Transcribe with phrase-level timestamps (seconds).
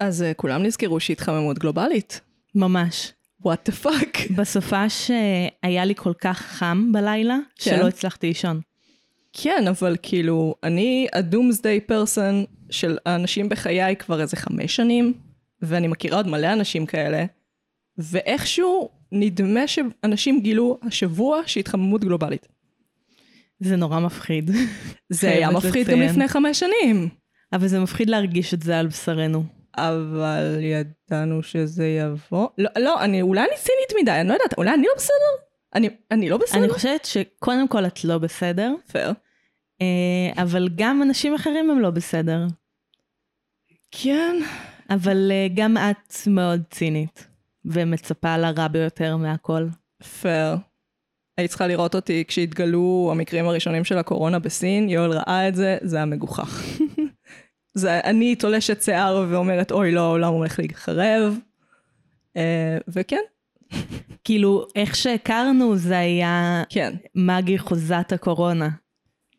[0.00, 2.20] אז uh, כולם נזכרו שהתחממות גלובלית.
[2.54, 3.12] ממש.
[3.40, 4.30] what the fuck.
[4.36, 5.10] בסופש
[5.62, 7.70] היה לי כל כך חם בלילה, כן.
[7.70, 8.60] שלא הצלחתי לישון.
[9.32, 15.14] כן, אבל כאילו, אני ה doomsday person של האנשים בחיי כבר איזה חמש שנים,
[15.62, 17.24] ואני מכירה עוד מלא אנשים כאלה,
[17.98, 22.48] ואיכשהו נדמה שאנשים גילו השבוע שהתחממות גלובלית.
[23.60, 24.50] זה נורא מפחיד.
[25.08, 26.10] זה היה מפחיד גם לציין.
[26.10, 27.08] לפני חמש שנים.
[27.52, 29.59] אבל זה מפחיד להרגיש את זה על בשרנו.
[29.88, 32.48] אבל ידענו שזה יבוא.
[32.58, 35.44] לא, לא, אני, אולי אני צינית מדי, אני לא יודעת, אולי אני לא בסדר?
[35.74, 36.64] אני, אני לא בסדר?
[36.64, 39.12] אני חושבת שקודם כל את לא בסדר, פייר.
[39.82, 42.46] אה, אבל גם אנשים אחרים הם לא בסדר.
[43.90, 44.36] כן.
[44.90, 47.26] אבל אה, גם את מאוד צינית,
[47.64, 49.66] ומצפה לרע ביותר מהכל.
[50.20, 50.56] פייר.
[51.38, 55.96] היית צריכה לראות אותי כשהתגלו המקרים הראשונים של הקורונה בסין, יואל ראה את זה, זה
[55.96, 56.62] היה מגוחך.
[57.80, 61.38] זה, אני תולשת שיער ואומרת, אוי לא, העולם הולך להיחרב.
[62.36, 63.20] אה, וכן,
[64.24, 68.68] כאילו, איך שהכרנו זה היה כן, מגי חוזת הקורונה.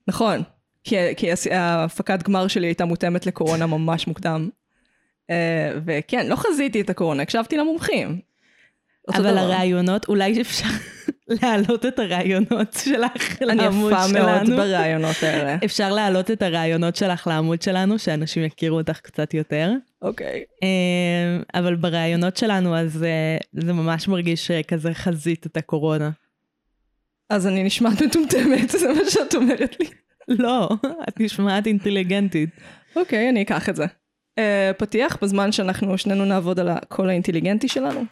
[0.08, 0.42] נכון.
[0.84, 4.50] כי, כי ההפקת גמר שלי הייתה מותאמת לקורונה ממש מוקדם.
[5.30, 8.31] אה, וכן, לא חזיתי את הקורונה, הקשבתי למומחים.
[9.16, 9.40] אבל דבר.
[9.40, 10.68] הרעיונות, אולי אפשר
[11.42, 14.58] להעלות את הרעיונות שלך אני לעמוד יפה מאוד שלנו.
[14.58, 15.58] ברעיונות האלה.
[15.66, 19.72] אפשר להעלות את הרעיונות שלך לעמוד שלנו, שאנשים יכירו אותך קצת יותר.
[20.02, 20.44] אוקיי.
[20.64, 26.10] אה, אבל ברעיונות שלנו, אז אה, זה ממש מרגיש אה, כזה חזית את הקורונה.
[27.30, 29.86] אז אני נשמעת מטומטמת, זה מה שאת אומרת לי.
[30.28, 30.70] לא,
[31.10, 32.50] את נשמעת אינטליגנטית.
[32.96, 33.86] אוקיי, אני אקח את זה.
[34.40, 38.04] Uh, פתיח בזמן שאנחנו שנינו נעבוד על הקול האינטליגנטי שלנו.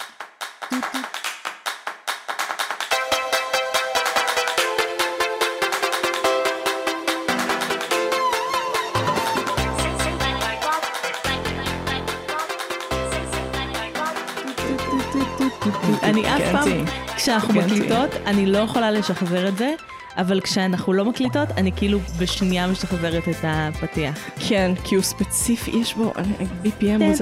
[16.03, 16.91] אני אף פעם, אינטליגנטי.
[17.15, 17.93] כשאנחנו אינטליגנטי.
[17.93, 19.73] מקליטות, אני לא יכולה לשחזר את זה,
[20.17, 24.15] אבל כשאנחנו לא מקליטות, אני כאילו בשנייה משחזרת את הפתיח.
[24.47, 26.33] כן, כי הוא ספציפי, יש בו אני-
[26.63, 27.13] BPM הוא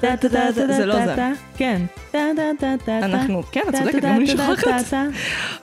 [0.00, 0.86] זה.
[0.86, 1.32] לא זה.
[1.56, 1.82] כן.
[2.88, 4.94] אנחנו, כן, את צודקת, גם אני שוכחת.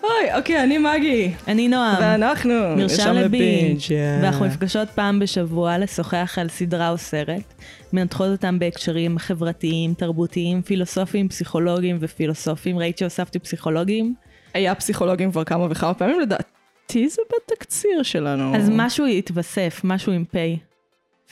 [0.04, 1.32] אוי, אוקיי, אני מגי.
[1.48, 1.96] אני נועם.
[2.02, 3.80] ואנחנו, מרשם לבינג'.
[4.22, 7.54] ואנחנו נפגשות פעם בשבוע לשוחח על סדרה או סרט,
[7.94, 12.78] מנתחות אותם בהקשרים חברתיים, תרבותיים, פילוסופיים, פסיכולוגיים ופילוסופיים.
[12.78, 14.14] ראית שהוספתי פסיכולוגיים?
[14.54, 18.56] היה פסיכולוגים כבר כמה וכמה פעמים, לדעתי זה בתקציר שלנו.
[18.56, 20.71] אז משהו יתווסף, משהו עם פ'.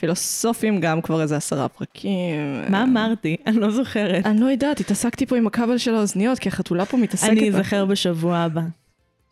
[0.00, 2.64] פילוסופים גם כבר איזה עשרה פרקים.
[2.68, 3.36] מה אמרתי?
[3.46, 4.26] אני לא זוכרת.
[4.26, 7.30] אני לא יודעת, התעסקתי פה עם הכבל של האוזניות, כי החתולה פה מתעסקת.
[7.30, 7.48] אני.
[7.48, 8.62] אזכר בשבוע הבא.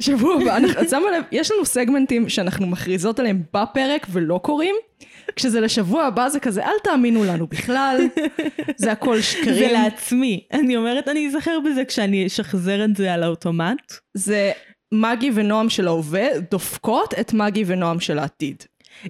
[0.03, 4.75] שבוע הבא, את שמה לב, יש לנו סגמנטים שאנחנו מכריזות עליהם בפרק ולא קוראים.
[5.37, 8.01] כשזה לשבוע הבא זה כזה, אל תאמינו לנו בכלל,
[8.77, 9.73] זה הכל זה שקרים.
[9.73, 10.45] לעצמי.
[10.53, 13.93] אני אומרת, אני אזכר בזה כשאני אשחזר את זה על האוטומט.
[14.15, 14.53] זה
[14.93, 18.63] מגי ונועם של ההווה דופקות את מגי ונועם של העתיד.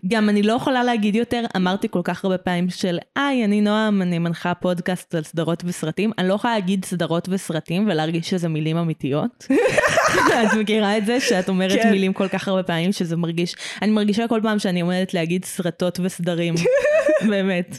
[0.06, 4.02] גם אני לא יכולה להגיד יותר, אמרתי כל כך הרבה פעמים של, היי, אני נועם,
[4.02, 6.10] אני מנחה פודקאסט על סדרות וסרטים.
[6.18, 9.46] אני לא יכולה להגיד סדרות וסרטים ולהרגיש שזה מילים אמיתיות.
[10.42, 11.20] את מכירה את זה?
[11.20, 11.90] שאת אומרת כן.
[11.90, 13.54] מילים כל כך הרבה פעמים, שזה מרגיש...
[13.82, 16.54] אני מרגישה כל פעם שאני עומדת להגיד סרטות וסדרים.
[17.30, 17.78] באמת.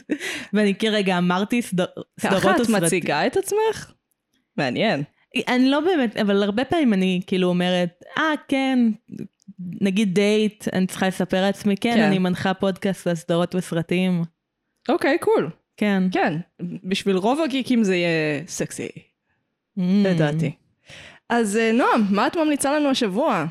[0.52, 1.84] ואני כרגע אמרתי סדר,
[2.20, 2.84] סדרות ככה את וסרטים.
[2.84, 3.92] מציגה את עצמך?
[4.56, 5.02] מעניין.
[5.48, 8.78] אני לא באמת, אבל הרבה פעמים אני כאילו אומרת, אה, כן,
[9.80, 12.02] נגיד דייט, אני צריכה לספר לעצמי, כן, כן.
[12.02, 14.22] אני מנחה פודקאסט על סדרות וסרטים.
[14.88, 15.50] אוקיי, cool.
[15.76, 16.02] כן.
[16.12, 16.34] כן,
[16.84, 18.88] בשביל רוב הגיקים זה יהיה סקסי,
[19.78, 19.82] Mm.
[20.04, 20.50] לדעתי.
[21.28, 23.44] אז אה, נועם, מה את ממליצה לנו השבוע?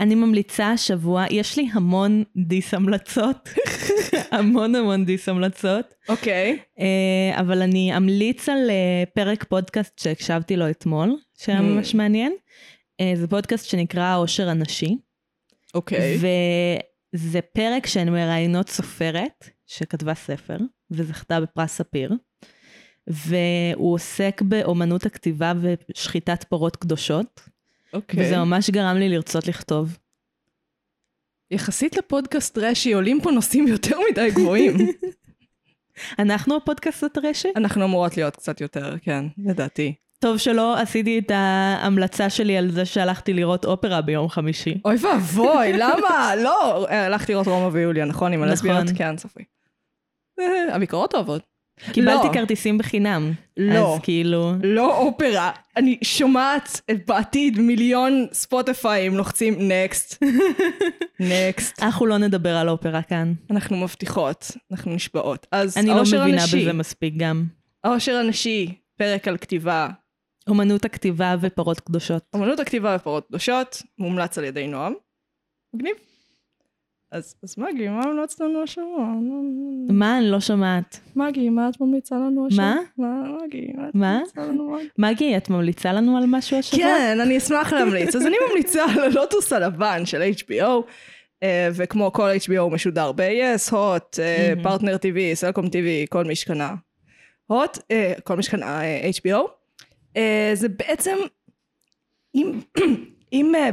[0.00, 3.48] אני ממליצה השבוע, יש לי המון dis המלצות,
[4.32, 6.58] המון המון dis המלצות, אוקיי.
[6.80, 11.62] אה, אבל אני אמליץ על אה, פרק פודקאסט שהקשבתי לו אתמול, שהיה Mm.
[11.62, 12.32] ממש מעניין.
[13.14, 14.96] זה פודקאסט שנקרא העושר הנשי.
[15.74, 16.18] אוקיי.
[17.14, 20.56] וזה פרק שהן מראיינות סופרת שכתבה ספר
[20.90, 22.12] וזכתה בפרס ספיר.
[23.06, 27.40] והוא עוסק באומנות הכתיבה ושחיטת פרות קדושות,
[27.92, 28.24] אוקיי.
[28.26, 29.98] וזה ממש גרם לי לרצות לכתוב.
[31.50, 34.76] יחסית לפודקאסט רש"י עולים פה נושאים יותר מדי גבוהים.
[36.22, 37.48] אנחנו הפודקאסט הטרשי?
[37.56, 39.94] אנחנו אמורות להיות קצת יותר, כן, לדעתי.
[40.24, 44.74] טוב שלא עשיתי את ההמלצה שלי על זה שהלכתי לראות אופרה ביום חמישי.
[44.84, 46.36] אוי ואבוי, למה?
[46.42, 48.32] לא, הלכתי לראות רומא ויוליה, נכון?
[48.32, 48.84] עם הלסביות?
[48.84, 48.96] נכון.
[48.96, 49.44] כן, צפוי.
[50.40, 51.42] אה, הביקורות אוהבות.
[51.92, 52.32] קיבלתי לא.
[52.32, 53.32] כרטיסים בחינם.
[53.56, 53.94] לא.
[53.94, 54.52] אז כאילו...
[54.62, 55.50] לא אופרה.
[55.76, 60.22] אני שומעת בעתיד מיליון ספוטיפיים לוחצים נקסט.
[61.20, 61.78] נקסט.
[61.82, 63.32] אנחנו לא נדבר על אופרה כאן.
[63.50, 65.46] אנחנו מבטיחות, אנחנו נשבעות.
[65.52, 67.44] אז אני לא העושר מבינה הנשי, בזה מספיק גם.
[67.84, 69.88] העושר הנשי, פרק על כתיבה.
[70.48, 72.22] אומנות הכתיבה ופרות קדושות.
[72.34, 74.94] אמנות הכתיבה ופרות קדושות, מומלץ על ידי נועם.
[75.74, 75.94] מגניב.
[77.12, 79.14] אז, אז מגי, מה המלצת לנו השבוע?
[79.90, 80.18] מה?
[80.18, 81.00] אני לא שומעת.
[81.16, 82.64] מגי, מה את ממליצה לנו השבוע?
[82.64, 82.76] מה?
[82.98, 83.94] מה, מגי, מה את?
[84.36, 84.76] ממליצה לנו?
[84.98, 85.36] מגי?
[85.36, 86.84] את ממליצה לנו על משהו השבוע?
[86.84, 88.16] כן, אני אשמח להמליץ.
[88.16, 90.82] אז אני ממליצה על הלוטוס הלבן של HBO,
[91.42, 94.18] אה, וכמו כל HBO הוא משודר ב-yes, הוט.
[94.62, 96.74] פרטנר TV, סלקום TV, כל מי שקנה
[97.46, 99.63] הוט, אה, כל מי שקנה אה, HBO.
[100.16, 101.16] אה, זה בעצם,
[102.34, 102.60] אם,
[103.32, 103.70] אם, אה,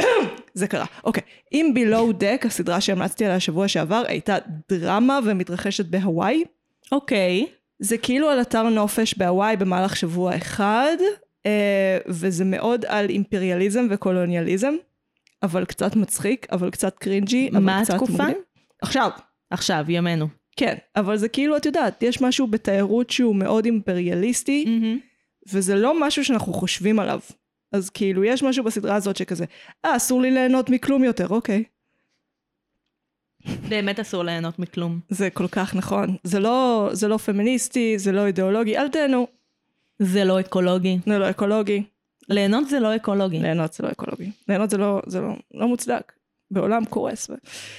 [0.54, 1.22] זה קרה, אוקיי.
[1.52, 4.36] אם Below Deck, הסדרה שהמלצתי עליה השבוע שעבר, הייתה
[4.68, 6.44] דרמה ומתרחשת בהוואי,
[6.92, 7.46] אוקיי.
[7.78, 10.96] זה כאילו על אתר נופש בהוואי במהלך שבוע אחד,
[11.46, 14.74] אה, וזה מאוד על אימפריאליזם וקולוניאליזם,
[15.42, 18.24] אבל קצת מצחיק, אבל קצת קרינג'י, אבל מה קצת התקופה?
[18.82, 19.10] עכשיו,
[19.50, 20.28] עכשיו, ימינו.
[20.56, 24.64] כן, אבל זה כאילו, את יודעת, יש משהו בתיירות שהוא מאוד אימפריאליסטי,
[25.52, 27.20] וזה לא משהו שאנחנו חושבים עליו.
[27.72, 29.44] אז כאילו, יש משהו בסדרה הזאת שכזה,
[29.84, 31.64] אה, אסור לי ליהנות מכלום יותר, אוקיי.
[33.68, 35.00] באמת אסור ליהנות מכלום.
[35.08, 36.16] זה כל כך נכון.
[36.24, 39.26] זה לא, זה לא פמיניסטי, זה לא אידיאולוגי, אל תהנו,
[39.98, 40.98] זה לא אקולוגי.
[41.06, 41.82] זה לא אקולוגי.
[42.28, 43.38] ליהנות זה לא אקולוגי.
[43.38, 44.30] ליהנות זה לא אקולוגי.
[44.48, 46.12] ליהנות זה לא, זה לא, לא מוצדק.
[46.50, 47.30] בעולם קורס.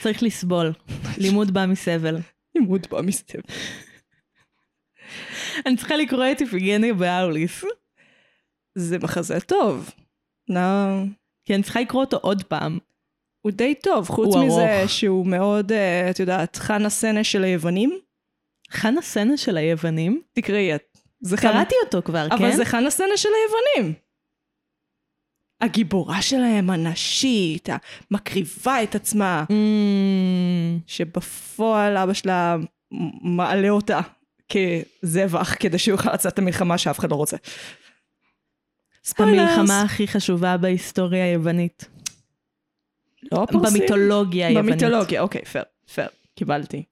[0.02, 0.74] צריך לסבול.
[1.18, 2.18] לימוד בא מסבל.
[2.56, 3.42] לימוד בא מסתבר.
[5.66, 7.64] אני צריכה לקרוא את איפיגניה באוליס.
[8.76, 9.90] זה מחזה טוב.
[10.50, 10.60] לא...
[11.46, 12.78] כי אני צריכה לקרוא אותו עוד פעם.
[13.42, 14.90] הוא די טוב, חוץ מזה ארוך.
[14.90, 18.00] שהוא מאוד, אה, את יודעת, חנה סנש של היוונים.
[18.72, 20.22] חנה סנה של היוונים?
[20.34, 20.98] תקראי את.
[21.42, 22.36] קראתי אותו כבר, כן?
[22.36, 23.94] אבל זה חנה סנש של היוונים.
[25.62, 27.70] הגיבורה שלהם, הנשית,
[28.12, 32.58] המקריבה את עצמה, Mm, שבפועל אבא שלה
[33.22, 34.00] מעלה אותה
[34.50, 37.38] כזבח כדי שהוא יוכל לצאת את המלחמה שאף אחד לא רוצה.
[39.18, 41.86] המלחמה הכי חשובה בהיסטוריה היוונית.
[43.32, 43.80] לא הפרסים?
[43.80, 44.72] במיתולוגיה היוונית.
[44.72, 45.64] במיתולוגיה, אוקיי, פייר,
[45.94, 46.84] פייר, קיבלתי.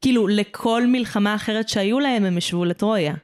[0.00, 3.14] כאילו, לכל מלחמה אחרת שהיו להם, הם השוו לטרויה.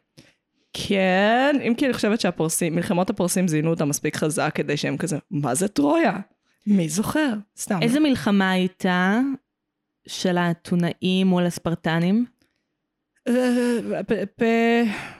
[0.72, 5.18] כן, אם כי אני חושבת שהפרסים, מלחמות הפרסים זינו אותה מספיק חזק כדי שהם כזה,
[5.30, 6.16] מה זה טרויה?
[6.66, 7.32] מי זוכר?
[7.58, 7.78] סתם.
[7.82, 9.20] איזה מלחמה הייתה
[10.08, 12.26] של האתונאים מול הספרטנים?
[14.36, 14.42] פ-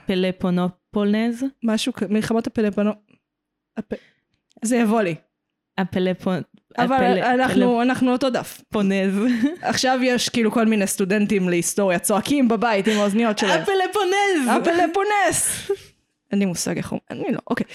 [0.05, 1.43] פלפונופולנז?
[1.63, 2.91] משהו, כ- מלחמות הפלפונו...
[3.79, 3.93] הפ-
[4.61, 5.15] זה יבוא לי.
[5.77, 6.41] הפלפון...
[6.77, 8.61] אבל הפל- אנחנו, אנחנו אותו דף.
[8.69, 9.13] פלפונז.
[9.61, 13.61] עכשיו יש כאילו כל מיני סטודנטים להיסטוריה צועקים בבית עם האוזניות שלהם.
[13.61, 14.47] הפלפונז!
[14.61, 15.71] הפלפונס!
[16.31, 16.99] אין לי מושג איך הוא...
[17.11, 17.65] אני לא, אוקיי.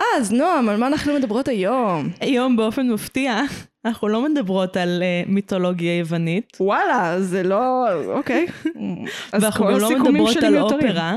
[0.00, 2.10] אז נועם, על מה אנחנו מדברות היום?
[2.20, 3.40] היום באופן מפתיע,
[3.84, 7.86] אנחנו לא מדברות על אה, מיתולוגיה יוונית, וואלה, זה לא...
[8.04, 8.46] אוקיי.
[9.32, 10.80] אז ואנחנו כל גם לא הסיכומים מדברות שלי על מיותרים.
[10.80, 11.16] אופרה,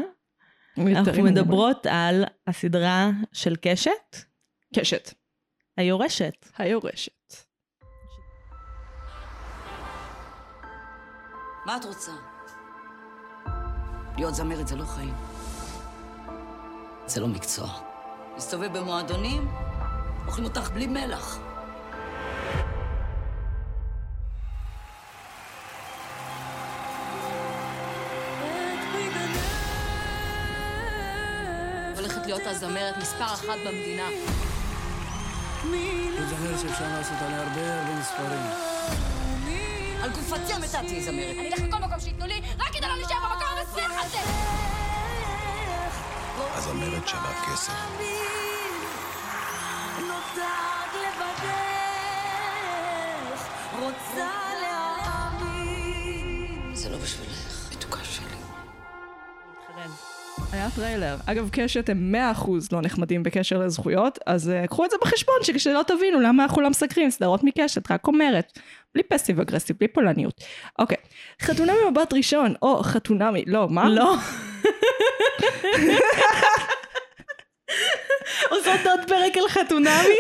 [0.77, 1.23] מיותרים אנחנו.
[1.23, 4.15] מדברות על הסדרה של קשת,
[4.75, 5.13] קשת.
[5.77, 6.45] היורשת.
[6.57, 7.33] היורשת.
[11.65, 12.11] מה את רוצה?
[14.17, 15.13] להיות זמרת זה לא חיים.
[17.05, 17.92] זה לא מקצוע.
[18.35, 19.47] להסתובב במועדונים,
[20.27, 21.37] אוכלים אותך בלי מלח.
[31.95, 34.07] הולכת להיות הזמרת מספר אחת במדינה.
[36.19, 38.73] זאת זמרת שאפשר לעשות עליה הרבה הרבה מספרים.
[40.03, 41.35] על גופתי המתה תהיי זמרת.
[41.39, 44.72] אני אלך לכל מקום שייתנו לי, רק כדי לא להישאר במקום המסריח הזה!
[46.55, 47.73] הזמרת שווה כסף.
[56.73, 58.42] זה לא בשבילך, מתוקה שלי.
[60.53, 61.15] היה טריילר.
[61.25, 65.81] אגב, קשת הם 100% לא נחמדים בקשר לזכויות, אז uh, קחו את זה בחשבון, שכשלא
[65.87, 68.59] תבינו למה אנחנו לא מסקרים סדרות מקשת, רק אומרת.
[68.93, 70.41] בלי passive aggressive, בלי פולניות.
[70.79, 70.97] אוקיי.
[71.41, 73.89] חתונה ממבט ראשון, או חתונמי, לא, מה?
[73.89, 74.15] לא.
[78.49, 80.19] עושות עוד פרק על חתונמי?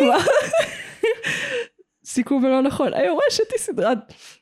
[2.05, 2.93] סיכום ולא נכון.
[2.93, 3.97] היורשת היא סדרת...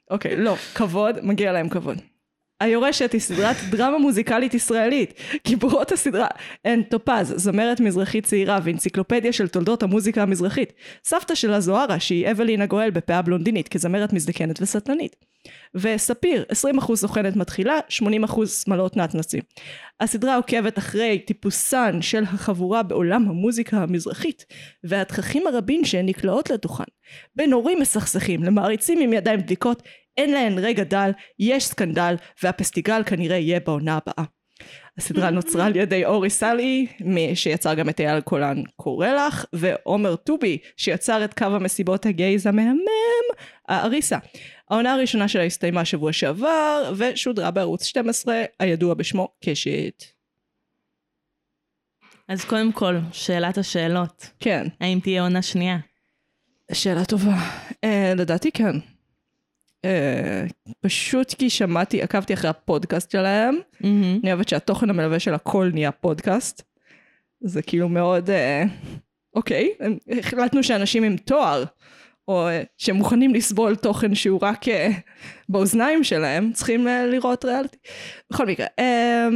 [0.10, 2.11] אוקיי, לא, כבוד, מגיע להם כבוד.
[2.62, 5.14] היורשת היא סדרת דרמה מוזיקלית ישראלית.
[5.48, 6.28] גיבורות הסדרה
[6.66, 10.74] הן טופז, זמרת מזרחית צעירה ואנציקלופדיה של תולדות המוזיקה המזרחית.
[11.04, 15.31] סבתא שלה זוהרה, שהיא אבלינה גואל בפאה בלונדינית, כזמרת מזדקנת וסטלנית.
[15.76, 16.46] וספיר,
[16.80, 19.42] 20% סוכנת מתחילה, 80% שמלות נתנצים.
[20.00, 24.46] הסדרה עוקבת אחרי טיפוסן של החבורה בעולם המוזיקה המזרחית,
[24.84, 26.84] והתככים הרבים שהן נקלעות לתוכן.
[27.36, 29.84] בין הורים מסכסכים למעריצים עם ידיים דליקות,
[30.18, 34.41] אין להן רגע דל, יש סקנדל, והפסטיגל כנראה יהיה בעונה הבאה.
[34.98, 36.88] הסדרה נוצרה על ידי אורי סאלי,
[37.34, 43.26] שיצר גם את אייל קולן קורא לך, ועומר טובי, שיצר את קו המסיבות הגייז המהמם,
[43.68, 44.18] האריסה.
[44.70, 50.04] העונה הראשונה שלה הסתיימה שבוע שעבר, ושודרה בערוץ 12, הידוע בשמו קשת.
[52.28, 54.32] אז קודם כל, שאלת השאלות.
[54.40, 55.78] כן, האם תהיה עונה שנייה?
[56.74, 57.36] שאלה טובה.
[57.84, 58.91] אה, לדעתי כן.
[59.86, 60.44] אה,
[60.82, 64.20] פשוט כי שמעתי, עקבתי אחרי הפודקאסט שלהם, מהמם.
[64.24, 66.62] אני אוהבת שהתוכן המלווה של הכל נהיה פודקאסט.
[67.44, 68.64] זה כאילו מאוד, אה,
[69.36, 69.70] אוקיי,
[70.20, 71.64] החלטנו שאנשים עם תואר,
[72.28, 74.90] או אה, שמוכנים לסבול תוכן שהוא רק אה,
[75.50, 77.78] באוזניים שלהם, צריכים אה, לראות ריאליטי.
[78.32, 79.28] בכל מקרה, אה,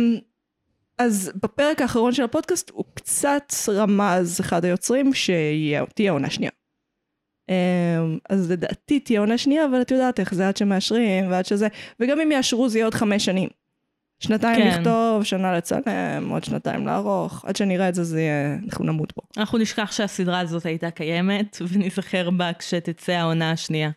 [0.98, 6.52] אז בפרק האחרון של הפודקאסט הוא קצת רמז אחד היוצרים שתהיה עונה שנייה.
[7.50, 11.68] אמ, אז לדעתי תהיה עונה שנייה, אבל את יודעת איך זה עד שמאשרים ועד שזה,
[12.00, 13.50] וגם אם יאשרו זה יהיה עוד חמש שנים.
[14.20, 14.68] שנתיים כן.
[14.68, 19.22] לכתוב, שנה לצלם, עוד שנתיים לערוך, עד שנראה את זה, זה יהיה, אנחנו נמות פה.
[19.38, 23.90] אנחנו נשכח שהסדרה הזאת הייתה קיימת, וניזכר בה כשתצא העונה השנייה.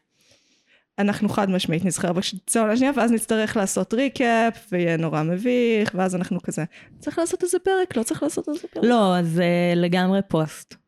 [0.98, 6.14] אנחנו חד משמעית נזכר בשצוע העונה השנייה, ואז נצטרך לעשות ריקאפ, ויהיה נורא מביך, ואז
[6.14, 6.64] אנחנו כזה,
[6.98, 8.84] צריך לעשות איזה פרק, לא צריך לעשות איזה פרק.
[8.84, 10.87] לא, זה לגמרי פוסט.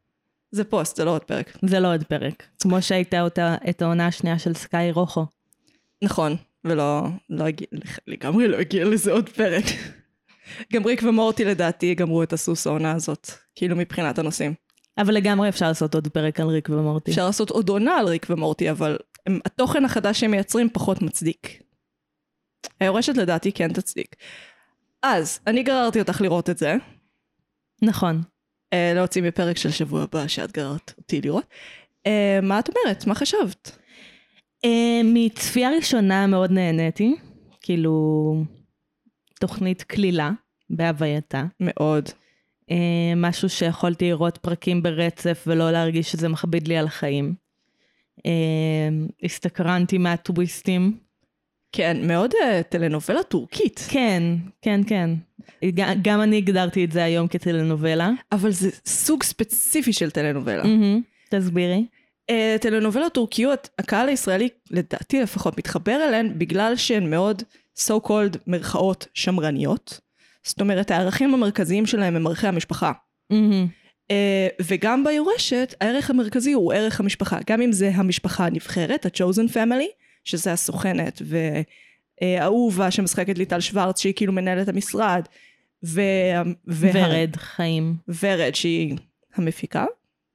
[0.52, 1.58] זה פוסט, זה לא עוד פרק.
[1.64, 2.46] זה לא עוד פרק.
[2.62, 5.26] כמו שהייתה אותה, את העונה השנייה של סקיי רוחו.
[6.02, 7.66] נכון, ולא, לא הגיע,
[8.06, 9.64] לגמרי לא הגיע לזה עוד פרק.
[10.72, 14.54] גם ריק ומורטי לדעתי גמרו את הסוס העונה הזאת, כאילו מבחינת הנושאים.
[14.98, 17.10] אבל לגמרי אפשר לעשות עוד פרק על ריק ומורטי.
[17.10, 21.62] אפשר לעשות עוד עונה על ריק ומורטי, אבל הם, התוכן החדש שהם מייצרים פחות מצדיק.
[22.80, 24.16] היורשת לדעתי כן תצדיק.
[25.02, 26.76] אז, אני גררתי אותך לראות את זה,
[27.82, 28.22] נכון.
[28.72, 31.44] אה, להוציא מפרק של שבוע הבא שאת גררת אותי לראות.
[32.06, 33.06] אה, מה את אומרת?
[33.06, 33.78] מה חשבת?
[34.64, 37.16] אה, מצפייה ראשונה מאוד נהניתי.
[37.60, 38.44] כאילו,
[39.40, 40.30] תוכנית קלילה
[40.70, 41.44] בהווייתה.
[41.60, 42.08] מאוד.
[43.16, 47.34] משהו שיכולתי לראות פרקים ברצף ולא להרגיש שזה מכביד לי על החיים.
[49.22, 50.98] הסתקרנתי מהטוויסטים.
[51.72, 53.86] כן, מאוד אה, טלנובלה טורקית.
[53.88, 54.22] כן,
[54.62, 55.10] כן, כן.
[56.02, 58.10] גם אני הגדרתי את זה היום כטלנובלה.
[58.32, 60.62] אבל זה סוג ספציפי של טלנובלה.
[60.62, 61.00] מהמם.
[61.30, 61.84] תסבירי.
[62.30, 67.42] אה, טלנובלות טורקיות, הקהל הישראלי, לדעתי לפחות, מתחבר אליהן בגלל שהן מאוד
[67.78, 70.00] so called מרכאות שמרניות.
[70.44, 72.92] זאת אומרת, הערכים המרכזיים שלהם הם ערכי המשפחה.
[73.30, 73.66] מהמם.
[74.10, 77.38] אה, וגם ביורשת, הערך המרכזי הוא ערך המשפחה.
[77.46, 81.22] גם אם זה המשפחה הנבחרת, ה-chosen family, שזה הסוכנת,
[82.22, 85.22] והאהובה שמשחקת ליטל שוורץ, שהיא כאילו מנהלת המשרד,
[85.82, 86.02] וה-
[86.66, 87.96] וה- ורד חיים.
[88.22, 88.96] ורד, שהיא
[89.34, 89.84] המפיקה.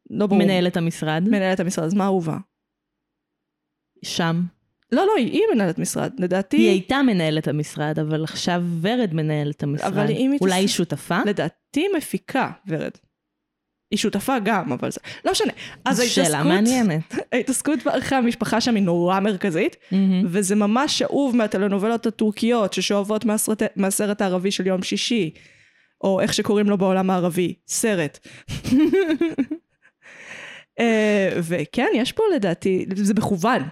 [0.10, 0.40] לא ברור.
[0.44, 1.24] מנהלת המשרד.
[1.28, 2.38] מנהלת המשרד, אז מה אהובה?
[4.06, 4.42] שם.
[4.92, 9.88] לא, לא, היא, מנהלת משרד, לדעתי, היא הייתה מנהלת המשרד, אבל עכשיו ורד מנהלת המשרד.
[9.88, 11.20] אבל אם היא אולי היא שותפה?
[11.26, 12.92] לדעתי מפיקה, ורד.
[13.92, 15.00] היא שותפה גם, אבל זה...
[15.26, 15.54] לא משנה.
[15.86, 17.16] אז זו שאלה ההתעסקות, מעניינת.
[17.34, 20.24] ההתעסקות בערכי המשפחה שם היא נורא מרכזית, מהמם.
[20.28, 25.32] וזה ממש שאוב מהטלנובלות הטורקיות ששואבות מהסרט, מהסרט הערבי של יום שישי,
[26.02, 28.28] או איך שקוראים לו בעולם הערבי, סרט.
[30.80, 33.64] אה, וכן, יש פה לדעתי, זה מכוון.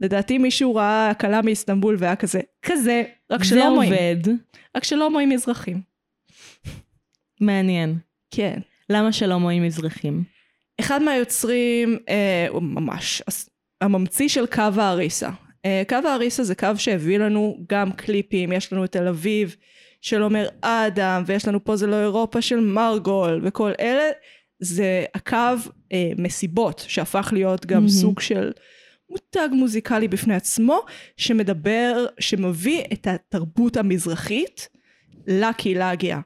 [0.00, 4.34] לדעתי מישהו ראה כלה מאיסטנבול והיה כזה, כזה, רק זה שלא הומואים, עובד.
[4.76, 5.80] רק שלא הומואים מזרחים.
[7.40, 7.98] מעניין.
[8.30, 8.60] כן.
[8.92, 10.24] למה שלא מואים מזרחים?
[10.80, 13.22] אחד מהיוצרים, אה, הוא ממש,
[13.80, 15.30] הממציא של קו האריסה.
[15.64, 19.56] אה, קו האריסה זה קו שהביא לנו גם קליפים, יש לנו את תל אביב
[20.00, 24.10] של עומר אדם, ויש לנו פה זה לא אירופה של מרגול, וכל אלה,
[24.60, 25.36] זה הקו
[25.92, 27.88] אה, מסיבות, שהפך להיות גם מהמם.
[27.88, 28.52] סוג של
[29.10, 30.80] מותג מוזיקלי בפני עצמו,
[31.16, 34.68] שמדבר, שמביא את התרבות המזרחית
[35.26, 36.20] לקהילה הגאה.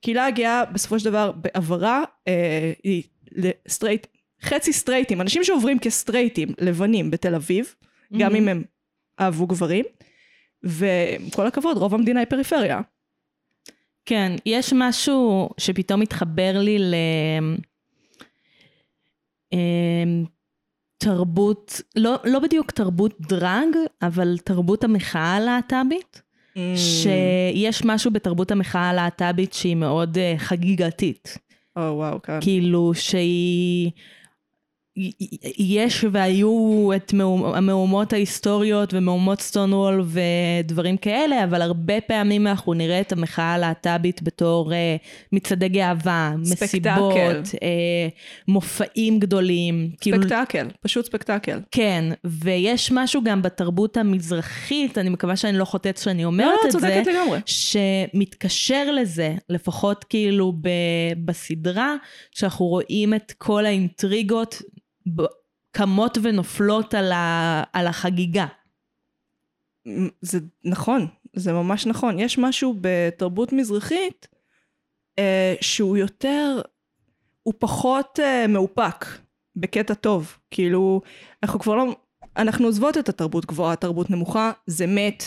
[0.00, 3.02] קהילה הגאה בסופו של דבר בעברה אה, הייתה
[3.32, 4.06] לסטרייט,
[4.42, 7.74] חצי סטרייטים, אנשים שעוברים כסטרייטים לבנים בתל אביב,
[8.18, 8.36] גם Mhm.
[8.36, 8.62] אם הם
[9.20, 9.84] אהבו גברים,
[10.62, 12.80] ועם כל הכבוד, רוב המדינה היא פריפריה.
[14.06, 16.94] כן, יש משהו שפתאום מתחבר לי ל...
[19.52, 20.24] אמ,
[20.98, 26.22] תרבות, לא, לא בדיוק תרבות דרג, אבל תרבות המחאה הלהט"בית.
[26.76, 31.38] שיש משהו בתרבות המחאה הלהט"בית שהיא מאוד אה, חגיגתית.
[31.76, 32.38] או וואו, כן.
[32.40, 33.90] כאילו שהיא
[35.58, 43.00] יש והיו את מהומ- המהומות ההיסטוריות ומהומות סטונוול ודברים כאלה, אבל הרבה פעמים אנחנו נראה
[43.00, 44.96] את המחאה הלהט"בית בתור אה,
[45.32, 46.64] מצעדי גאווה, ספקטקל.
[46.64, 48.08] מסיבות, אה,
[48.48, 49.90] מופעים גדולים.
[50.00, 51.60] כאילו, ספקטקל, פשוט ספקטקל.
[51.70, 56.66] כן, ויש משהו גם בתרבות המזרחית, אני מקווה שאני לא חוטאת שאני לא, אומרת לא,
[56.66, 57.38] את זה, צודקת לגמרי.
[57.46, 60.68] שמתקשר לזה, לפחות כאילו ב,
[61.24, 61.94] בסדרה,
[62.34, 64.62] שאנחנו רואים את כל האינטריגות
[65.70, 68.46] קמות ונופלות על, ה, על החגיגה.
[70.20, 72.18] זה נכון, זה ממש נכון.
[72.18, 74.28] יש משהו בתרבות מזרחית
[75.18, 76.60] אה, שהוא יותר,
[77.42, 79.04] הוא פחות אה, מאופק,
[79.56, 80.36] בקטע טוב.
[80.50, 81.00] כאילו,
[81.42, 81.96] אנחנו כבר לא,
[82.36, 85.24] אנחנו עוזבות את התרבות גבוהה, תרבות נמוכה, זה מת.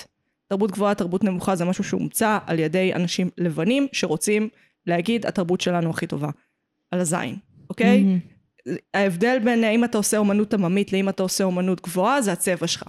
[0.48, 4.50] תרבות גבוהה, תרבות נמוכה זה משהו שהומצא על ידי אנשים לבנים שרוצים
[4.86, 6.30] להגיד התרבות שלנו הכי טובה.
[6.92, 7.36] על הזין,
[7.70, 8.04] אוקיי?
[8.04, 8.33] מהמם.
[8.94, 12.84] ההבדל בין האם אתה עושה אומנות עממית לאם אתה עושה אומנות גבוהה זה הצבע שלך.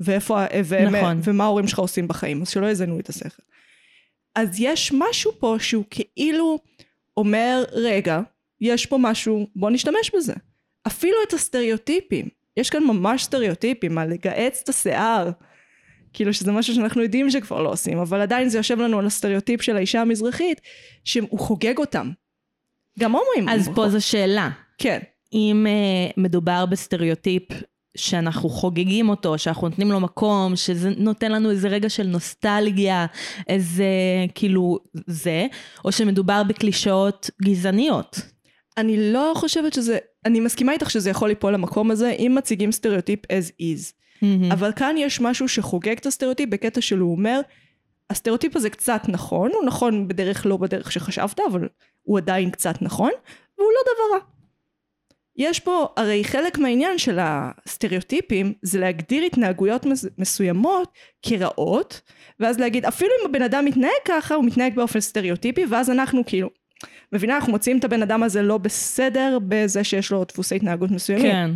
[0.00, 1.20] ואיפה, ו- נכון.
[1.24, 3.42] ומה ההורים שלך עושים בחיים, אז שלא יזנו את השכל.
[4.34, 6.58] אז יש משהו פה שהוא כאילו
[7.16, 8.20] אומר, רגע,
[8.60, 10.34] יש פה משהו, בוא נשתמש בזה.
[10.86, 15.30] אפילו את הסטריאוטיפים, יש כאן ממש סטריאוטיפים על לגהץ את השיער.
[16.12, 19.62] כאילו שזה משהו שאנחנו יודעים שכבר לא עושים, אבל עדיין זה יושב לנו על הסטריאוטיפ
[19.62, 20.60] של האישה המזרחית,
[21.04, 22.10] שהוא חוגג אותם.
[22.98, 23.48] גם הומואים.
[23.48, 24.50] אז פה זו שאלה.
[24.80, 24.98] כן.
[25.32, 27.42] אם uh, מדובר בסטריאוטיפ
[27.96, 33.06] שאנחנו חוגגים אותו, שאנחנו נותנים לו מקום, שזה נותן לנו איזה רגע של נוסטלגיה,
[33.48, 33.86] איזה
[34.34, 35.46] כאילו זה,
[35.84, 38.20] או שמדובר בקלישאות גזעניות.
[38.76, 43.20] אני לא חושבת שזה, אני מסכימה איתך שזה יכול ליפול למקום הזה, אם מציגים סטריאוטיפ
[43.24, 43.92] as is.
[44.22, 44.52] Mm.
[44.52, 47.40] אבל כאן יש משהו שחוגג את הסטריאוטיפ בקטע שלו, אומר,
[48.10, 51.68] הסטריאוטיפ הזה קצת נכון, הוא נכון בדרך לא בדרך שחשבת, אבל
[52.02, 53.10] הוא עדיין קצת נכון,
[53.58, 54.39] והוא לא דבר רע.
[55.36, 60.88] יש פה, הרי חלק מהעניין של הסטריאוטיפים זה להגדיר התנהגויות מס- מסוימות
[61.22, 62.00] כרעות,
[62.40, 66.50] ואז להגיד, אפילו אם הבן אדם מתנהג ככה, הוא מתנהג באופן סטריאוטיפי, ואז אנחנו כאילו,
[67.12, 71.32] מבינה, אנחנו מוצאים את הבן אדם הזה לא בסדר בזה שיש לו דפוסי התנהגות מסוימים.
[71.32, 71.50] כן.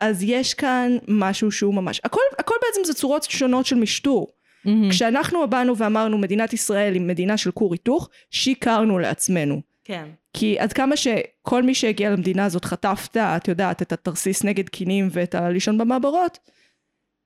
[0.00, 4.32] אז יש כאן משהו שהוא ממש, הכל, הכל בעצם זה צורות שונות של משטור.
[4.64, 4.90] מהמם.
[4.90, 9.60] כשאנחנו באנו ואמרנו מדינת ישראל היא מדינה של כור היתוך, שיקרנו לעצמנו.
[9.84, 10.04] כן.
[10.32, 15.08] כי עד כמה שכל מי שהגיע למדינה הזאת חטפת, את יודעת, את התרסיס נגד קינים
[15.12, 16.38] ואת הלישון במעברות,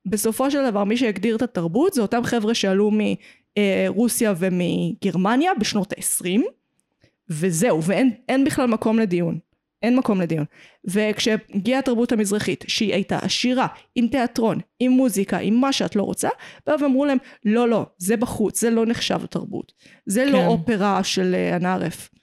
[0.07, 2.90] בסופו של דבר מי שהגדיר את התרבות זה אותם חבר'ה שעלו
[3.59, 6.40] מרוסיה ומגרמניה בשנות ה-20,
[7.31, 9.38] וזהו, ואין אין בכלל מקום לדיון.
[9.83, 10.45] אין מקום לדיון.
[10.85, 16.29] וכשהגיעה התרבות המזרחית, שהיא הייתה עשירה, עם תיאטרון, עם מוזיקה, עם מה שאת לא רוצה,
[16.67, 19.73] באו ואמרו להם, לא, לא, זה בחוץ, זה לא נחשב תרבות.
[20.07, 20.47] זה לא כן.
[20.47, 22.13] אופרה של אה, הנערף.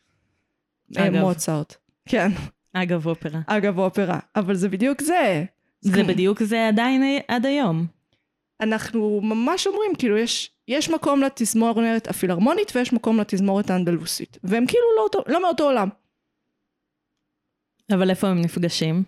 [0.97, 1.21] אגב.
[1.21, 1.75] מוצרט.
[2.09, 2.31] כן,
[2.73, 3.41] אגב אופרה.
[3.47, 4.19] אגב אופרה.
[4.35, 5.45] אבל זה בדיוק זה.
[5.81, 7.87] זה בדיוק זה עדיין עד היום.
[8.61, 14.37] אנחנו ממש אומרים, כאילו, יש, יש מקום לתזמורת הפילהרמונית ויש מקום לתזמורת האנדלוסית.
[14.43, 15.89] והם כאילו לא, אותו, לא מאותו עולם.
[17.93, 19.03] אבל איפה הם נפגשים?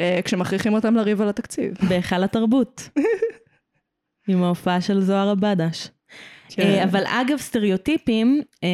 [0.00, 1.74] אה, כשמכריחים אותם לריב על התקציב.
[1.88, 2.88] בהיכל התרבות.
[4.28, 5.88] עם ההופעה של זוהר עבדש.
[6.58, 8.68] אה, אבל אגב סטריאוטיפים, אה,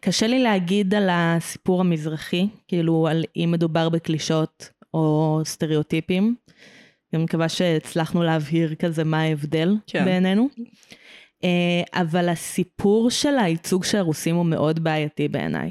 [0.00, 6.34] קשה לי להגיד על הסיפור המזרחי, כאילו על אם מדובר בקלישות או סטריאוטיפים.
[7.14, 10.04] אני מקווה שהצלחנו להבהיר כזה מה ההבדל כן.
[10.04, 10.48] בעינינו.
[11.44, 15.70] אה, אבל הסיפור של הייצוג של הרוסים הוא מאוד בעייתי בעיניי.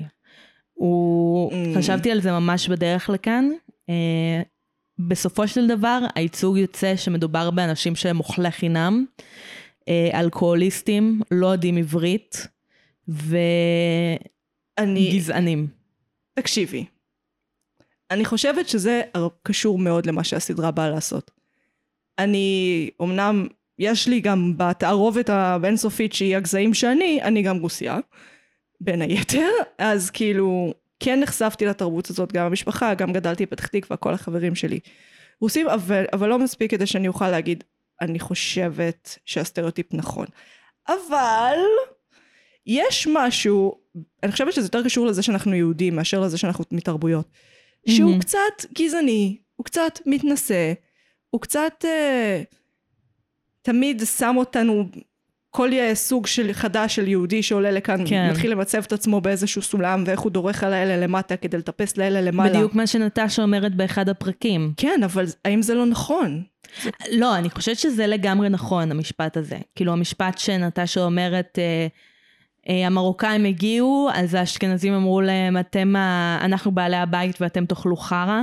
[0.74, 1.78] הוא, Mm.
[1.78, 3.50] חשבתי על זה ממש בדרך לכאן.
[5.00, 9.06] בסופו של דבר, הייצוג יוצא שמדובר באנשים שהם אוכלי חינם,
[10.13, 12.48] אלכוהוליסטים, לא יודעים עברית,
[14.80, 15.67] וגזענים.
[16.34, 16.86] תקשיבי.
[18.12, 19.02] אני חושבת שזה
[19.44, 21.32] קשור מאוד למה שהסדרה באה לעשות.
[22.20, 23.48] אני, אמנם,
[23.80, 28.00] יש לי גם בתערובת האינסופית שהיא הגזעים שאני, אני גם רוסיה,
[28.82, 34.13] בין היתר, אז כאילו, כן נחשפתי לתרבות הזאת, גם המשפחה, גם גדלתי בפתח תקווה, כל
[34.13, 34.80] החברים שלי
[35.41, 37.63] רוסים, אבל, אבל לא מספיק כדי שאני אוכל להגיד,
[38.01, 40.25] אני חושבת שהסטריאוטיפ נכון.
[40.87, 41.57] אבל,
[42.65, 43.77] יש משהו,
[44.23, 47.27] אני חושבת שזה יותר קשור לזה שאנחנו יהודים מאשר לזה שאנחנו מתרבויות.
[47.89, 48.21] שהוא מהמם.
[48.21, 50.73] קצת גזעני, הוא קצת מתנשא,
[51.29, 52.43] הוא קצת אה,
[53.61, 54.85] תמיד שם אותנו,
[55.51, 58.29] כל יה- סוג של חדש של יהודי שעולה לכאן, כן.
[58.31, 62.21] מתחיל למצב את עצמו באיזשהו סולם, ואיך הוא דורך על האלה למטה כדי לטפס לאלה
[62.21, 62.49] למעלה.
[62.49, 64.73] בדיוק מה שנטשה אומרת באחד הפרקים.
[64.77, 66.43] כן, אבל האם זה לא נכון?
[67.11, 69.57] לא, אני חושבת שזה לגמרי נכון, המשפט הזה.
[69.75, 71.87] כאילו, המשפט שנטשה אומרת, אה,
[72.69, 75.93] אה, המרוקאים הגיעו, אז האשכנזים אמרו להם, אתם,
[76.41, 78.41] אנחנו בעלי הבית ואתם תאכלו חרא.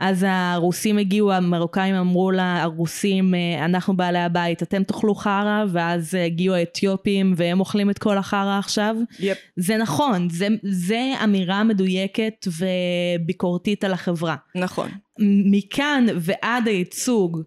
[0.00, 6.54] אז הרוסים הגיעו, המרוקאים אמרו לרוסים, אה, אנחנו בעלי הבית, אתם תאכלו חרא, ואז הגיעו
[6.54, 8.96] האתיופים והם אוכלים את כל החרא עכשיו.
[9.20, 9.38] יפ.
[9.56, 14.36] זה נכון, זה, זה אמירה מדויקת וביקורתית על החברה.
[14.54, 14.88] נכון.
[15.18, 17.42] מכאן ועד הייצוג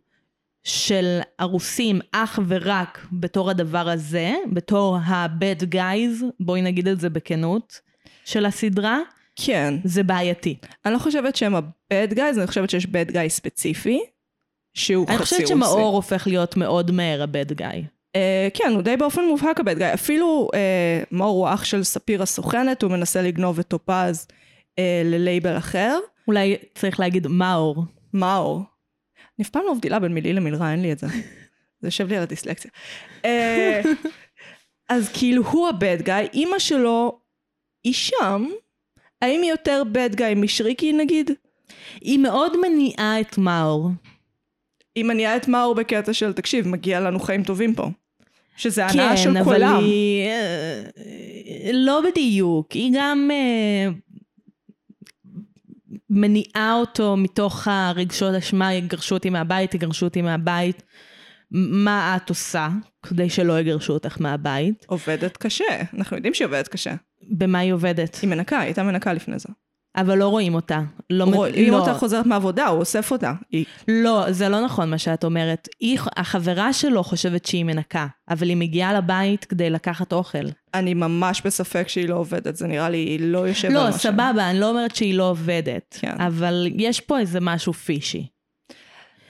[0.64, 7.80] של הרוסים אך ורק בתור הדבר הזה, בתור ה-bad guys, בואי נגיד את זה בכנות,
[8.26, 9.00] של הסדרה,
[9.36, 9.74] כן.
[9.84, 10.58] זה בעייתי.
[10.86, 14.00] אני לא חושבת שהם ה-bad guys, אני חושבת שיש bad guy ספציפי,
[14.74, 15.36] שהוא חצי אני רוסי.
[15.36, 17.86] חושבת שמאור הופך להיות מאוד מהר ה-bad guy.
[18.16, 19.94] אה, כן, הוא די באופן מובהק ה-bad guy.
[19.94, 24.28] אפילו אה, מאור הוא אח של ספיר הסוכנת, הוא מנסה לגנוב את טופז
[24.80, 26.00] אה, ללייבל אחר.
[26.28, 27.86] אולי צריך להגיד מאור.
[28.14, 28.62] מאור.
[29.40, 31.08] אני אף פעם לא מבדילה בין מילי למלרע, אין לי את זה.
[31.82, 32.72] זה יושב לי על הדיסלקציה.
[34.90, 37.20] אז כאילו הוא ה-bad guy, אימא שלו
[37.84, 38.46] היא שם,
[39.22, 41.32] האם היא יותר bad guy משריקי נגיד?
[42.02, 43.90] היא מאוד מניעה את מאור.
[44.96, 47.90] היא מניעה את מאור בקטע של, תקשיב, מגיע לנו חיים טובים פה.
[48.58, 49.80] שזה הנאה של כן, אבל כולם.
[49.84, 50.28] היא...
[50.28, 50.82] אה,
[51.74, 52.72] לא בדיוק.
[52.72, 53.90] היא גם אה,
[56.10, 60.84] מניעה אותו מתוך הרגשות אשמה, יגרשו אותי מהבית, יגרשו אותי מהבית.
[61.52, 62.70] מה את עושה
[63.04, 64.86] כדי שלא יגרשו אותך מהבית?
[64.88, 66.96] עובדת קשה, אנחנו יודעים שהיא עובדת קשה.
[67.30, 68.20] במה היא עובדת?
[68.22, 69.50] היא מנקה, היא הייתה מנקה לפני זה.
[69.96, 70.82] אבל לא רואים אותה.
[71.10, 73.34] לא, רואים לא, אותה חוזרת מהעבודה, הוא אוסף אותה.
[73.52, 73.66] היא...
[73.88, 75.68] לא, זה לא נכון מה שאת אומרת.
[75.80, 80.46] היא, החברה שלו חושבת שהיא מנקה, אבל היא מגיעה לבית כדי לקחת אוכל.
[80.74, 84.00] אני ממש בספק שהיא לא עובדת, זה נראה לי, היא לא יושבת על לא, משהו.
[84.00, 86.22] סבבה, אני לא אומרת שהיא לא עובדת, כן.
[86.22, 88.28] אבל יש פה איזה משהו פישי.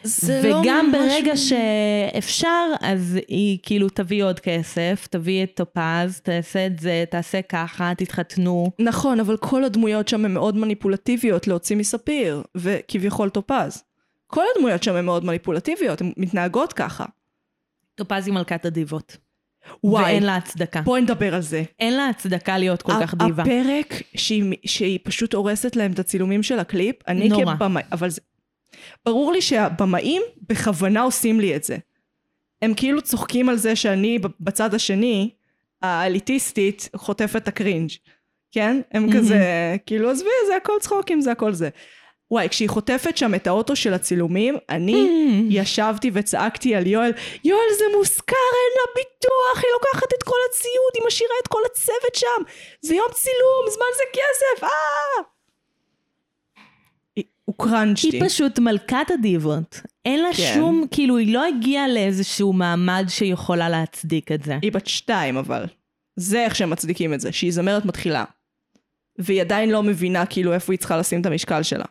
[0.04, 6.66] זה לא וגם ברגע שאפשר, אז היא כאילו תביא עוד כסף, תביא את טופז, תעשה
[6.66, 8.72] את זה, תעשה ככה, תתחתנו.
[8.80, 13.84] נכון, אבל כל הדמויות שם הן מאוד מניפולטיביות להוציא מספיר, וכביכול טופז.
[14.28, 17.06] כל הדמויות שם הן מאוד מניפולטיביות, הן מתנהגות ככה.
[17.96, 19.18] טופז היא מלכת הדיבות.
[19.84, 20.82] וואי, ואין לה הצדקה.
[20.82, 21.64] בואי נדבר על זה.
[21.80, 23.44] אין לה הצדקה להיות כל כך דיבה.
[23.44, 27.56] הפרק שהיא, שהיא פשוט הורסת להם את הצילומים של הקליפ, אני נורא.
[27.56, 28.22] כבמאי, אבל זה...
[29.06, 31.78] ברור לי שהבמאים בכוונה עושים לי את זה.
[32.62, 35.30] הם כאילו צוחקים על זה שאני בצד השני,
[35.82, 37.90] האליטיסטית, חוטפת את ה cringe,
[38.52, 38.82] כן?
[38.92, 39.18] הם מהמם.
[39.20, 39.40] כזה,
[39.86, 41.70] כאילו עזבי, זה הכל צחוקים, זה הכל זה.
[42.32, 45.34] וואי, כשהיא חוטפת שם את האוטו של הצילומים, אני Mm.
[45.50, 47.12] ישבתי וצעקתי על יואל,
[47.44, 51.62] יואל זה מושכר, אין לה ביטוח, היא לוקחת את כל הציוד, היא משאירה את כל
[51.72, 52.44] הצוות שם,
[52.82, 55.24] זה יום צילום, זמן זה כסף, אה!
[57.48, 58.10] היא- הוקרנג'תי.
[58.12, 59.80] היא פשוט מלכת הדיבות.
[60.06, 60.52] אין לה כן.
[60.56, 64.58] שום, כאילו, היא לא הגיעה לאיזשהו מעמד שיכולה להצדיק את זה.
[64.62, 65.66] היא בת שתיים אבל.
[66.16, 68.24] זה איך שהם מצדיקים את זה, שהיא זמרת מתחילה.
[69.20, 71.86] והיא עדיין לא מבינה כאילו איפה היא צריכה לשים את המשקל שלה.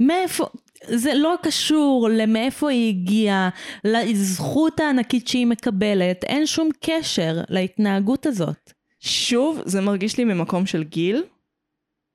[0.00, 0.46] מאיפה,
[0.84, 3.48] זה לא קשור למאיפה היא הגיעה,
[3.84, 8.72] לזכות הענקית שהיא מקבלת, אין שום קשר להתנהגות הזאת.
[9.00, 11.22] שוב, זה מרגיש לי ממקום של גיל.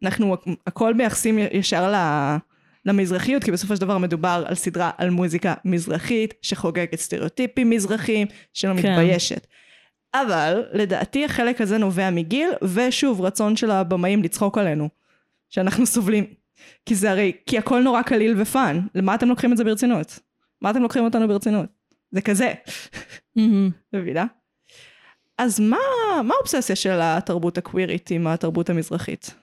[0.04, 0.36] אנחנו
[0.68, 2.38] הכל מייחסים ישר ל-
[2.88, 8.82] למזרחיות, כי בסופו של דבר מדובר על סדרה על מוזיקה מזרחית, שחוגגת סטריאוטיפים מזרחיים, שלא
[8.82, 8.92] כן.
[8.92, 9.48] מתביישת.
[10.14, 14.90] אבל לדעתי החלק הזה נובע מגיל, ושוב רצון של הבמאים לצחוק עלינו,
[15.50, 16.26] שאנחנו סובלים.
[16.86, 20.20] כי זה הרי, כי הכל נורא קליל ופאן, למה אתם לוקחים את זה ברצינות?
[20.62, 21.70] מה אתם לוקחים אותנו ברצינות?
[22.12, 22.54] זה כזה,
[23.94, 24.26] מבינה?
[25.38, 25.78] אז מה,
[26.24, 29.34] מה האובססיה של התרבות הקווירית עם התרבות המזרחית?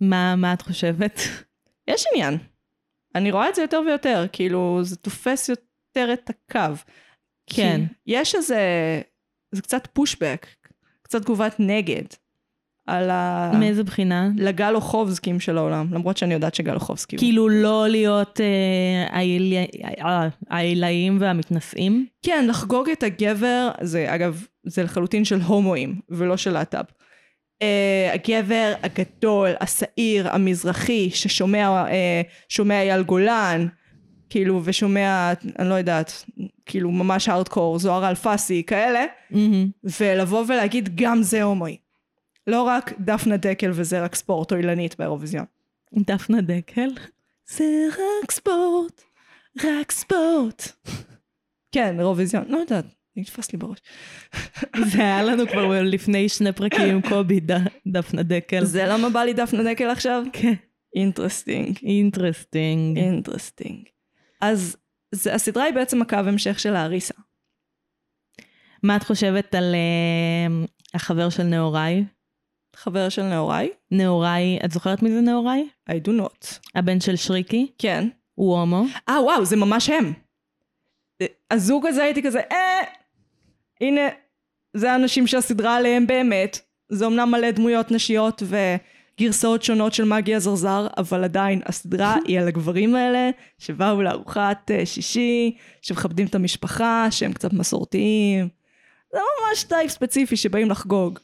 [0.00, 1.20] מה, מה את חושבת?
[1.88, 2.38] יש עניין.
[3.14, 6.74] אני רואה את זה יותר ויותר, כאילו זה תופס יותר את הקו.
[7.46, 7.80] כן.
[8.06, 8.60] יש איזה,
[9.52, 10.46] זה קצת פושבק,
[11.02, 12.02] קצת תגובת נגד
[12.86, 13.52] על ה...
[13.58, 14.28] מאיזה בחינה?
[14.36, 17.20] לגל אוחובסקים של העולם, למרות שאני יודעת שגל אוחובסקי הוא.
[17.20, 19.66] כאילו לא להיות אה, העילי-
[20.04, 22.06] אה, העילאים והמתנשאים?
[22.22, 26.84] כן, לחגוג את הגבר, זה אגב, זה לחלוטין של הומואים, ולא של להט"ב.
[27.62, 31.84] Uh, הגבר הגדול, השעיר, המזרחי, ששומע
[32.58, 33.66] uh, אייל גולן,
[34.30, 36.24] כאילו, ושומע, אני לא יודעת,
[36.66, 39.70] כאילו ממש הארדקור, זוהר אלפסי, כאלה, מהמם.
[40.00, 41.76] ולבוא ולהגיד גם זה הומואי.
[42.46, 45.44] לא רק דפנה דקל וזה רק ספורט או אילנית באירוויזיון.
[45.96, 46.88] דפנה דקל?
[47.46, 47.64] זה
[48.22, 49.02] רק ספורט,
[49.64, 50.68] רק ספורט.
[51.72, 52.84] כן, אירוויזיון, לא יודעת,
[53.16, 53.78] נתפס לי בראש.
[54.86, 58.64] זה היה לנו כבר לפני שני פרקים עם קובי, ד- דפנה דקל.
[58.64, 60.22] זה למה בא לי דפנה דקל עכשיו?
[60.32, 60.52] כן.
[60.96, 61.78] interesting.
[61.82, 62.98] interesting.
[62.98, 63.84] interesting.
[64.40, 64.76] אז
[65.12, 67.14] זה, הסדרה היא בעצם הקו המשך של האריסה.
[68.82, 72.04] מה את חושבת על אה, החבר של נאוריי?
[72.76, 73.70] חבר של נאוריי.
[73.90, 75.68] נאוריי, את זוכרת מי זה נאוריי?
[75.90, 76.58] I do not.
[76.74, 77.72] הבן של שריקי?
[77.78, 78.08] כן.
[78.34, 78.84] הוא הומו.
[79.08, 80.12] אה, וואו, זה ממש הם.
[81.50, 82.80] הזוג הזה הייתי כזה, אה,
[83.80, 84.00] הנה,
[84.74, 86.60] זה האנשים שהסדרה עליהם באמת.
[86.88, 92.48] זה אומנם מלא דמויות נשיות וגרסאות שונות של מגי הזרזר, אבל עדיין הסדרה היא על
[92.48, 98.48] הגברים האלה שבאו לארוחת אה, שישי, שמכבדים את המשפחה, שהם קצת מסורתיים.
[99.12, 101.18] זה ממש טייפ ספציפי שבאים לחגוג.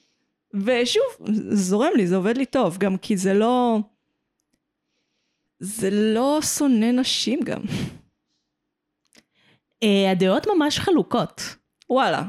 [0.55, 3.79] ושוב, זורם לי, זה עובד לי טוב, גם כי זה לא...
[5.61, 7.61] זה לא שונא נשים גם.
[9.83, 11.58] אה, הדעות ממש חלוקות.
[11.91, 12.23] וואלה.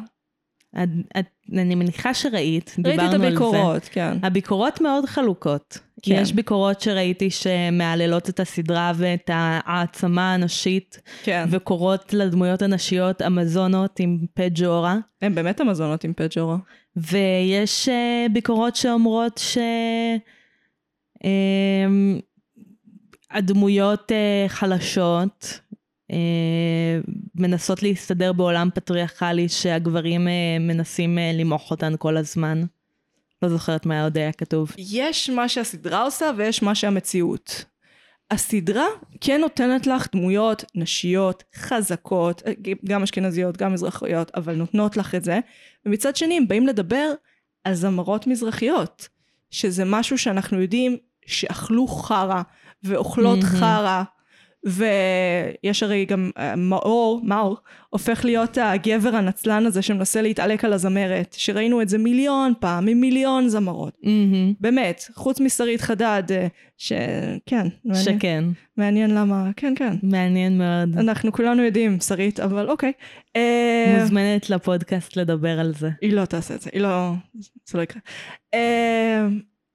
[0.83, 3.27] את, את, אני מניחה שראית, ראיתי דיברנו את על זה.
[3.27, 4.17] הביקורות, כן.
[4.23, 5.79] הביקורות מאוד חלוקות.
[6.01, 6.19] כן.
[6.21, 11.45] יש ביקורות שראיתי שמהללות את הסדרה ואת העצמה הנשית, כן.
[11.49, 16.57] וקוראות לדמויות הנשיות אמזונות עם פג'ורה, הם באמת המזונות עם פג'ורה.
[16.95, 19.57] ויש אה, ביקורות שאומרות ש...
[21.23, 22.19] אמ,
[23.31, 25.59] הדמויות אה, חלשות,
[27.35, 32.63] מנסות להסתדר בעולם פטריארכלי שהגברים אה, מנסים אה, למעוך אותן כל הזמן.
[33.41, 34.71] לא זוכרת מה עוד היה כתוב.
[34.77, 37.65] יש מה שהסדרה עושה ויש מה שהמציאות.
[38.31, 38.85] הסדרה
[39.21, 42.41] כן נותנת לך דמויות נשיות חזקות,
[42.85, 45.39] גם אשכנזיות, גם מזרחיות, אבל נותנות לך את זה.
[45.85, 47.11] ומצד שני הם באים לדבר
[47.63, 49.07] על זמרות מזרחיות,
[49.51, 52.41] שזה משהו שאנחנו יודעים שאכלו חרא
[52.83, 53.59] ואוכלות מהמם.
[53.59, 54.03] חרא.
[54.65, 57.57] ויש הרי גם אה, מאור, מאור,
[57.89, 63.01] הופך להיות הגבר הנצלן הזה שמנסה להתעלק על הזמרת, שראינו את זה מיליון פעם, עם
[63.01, 63.97] מיליון זמרות.
[64.03, 64.53] מהמם.
[64.59, 68.43] באמת, חוץ משרית חדד, אה, שכן, מעניין, שכן,
[68.77, 69.93] מעניין למה, כן, כן.
[70.03, 70.97] מעניין מאוד.
[70.97, 72.91] אנחנו כולנו יודעים, שרית, אבל אוקיי.
[73.35, 75.89] אה, מוזמנת לפודקאסט לדבר על זה.
[76.01, 77.11] היא לא תעשה את זה, היא לא...
[77.65, 78.01] זה לא יקרה.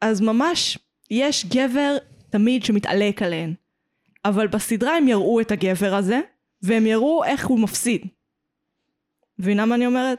[0.00, 0.78] אז ממש,
[1.10, 1.96] יש גבר
[2.30, 3.54] תמיד שמתעלק עליהן.
[4.24, 6.20] אבל בסדרה הם יראו את הגבר הזה,
[6.62, 8.06] והם יראו איך הוא מפסיד.
[9.38, 10.18] מבינה מה אני אומרת?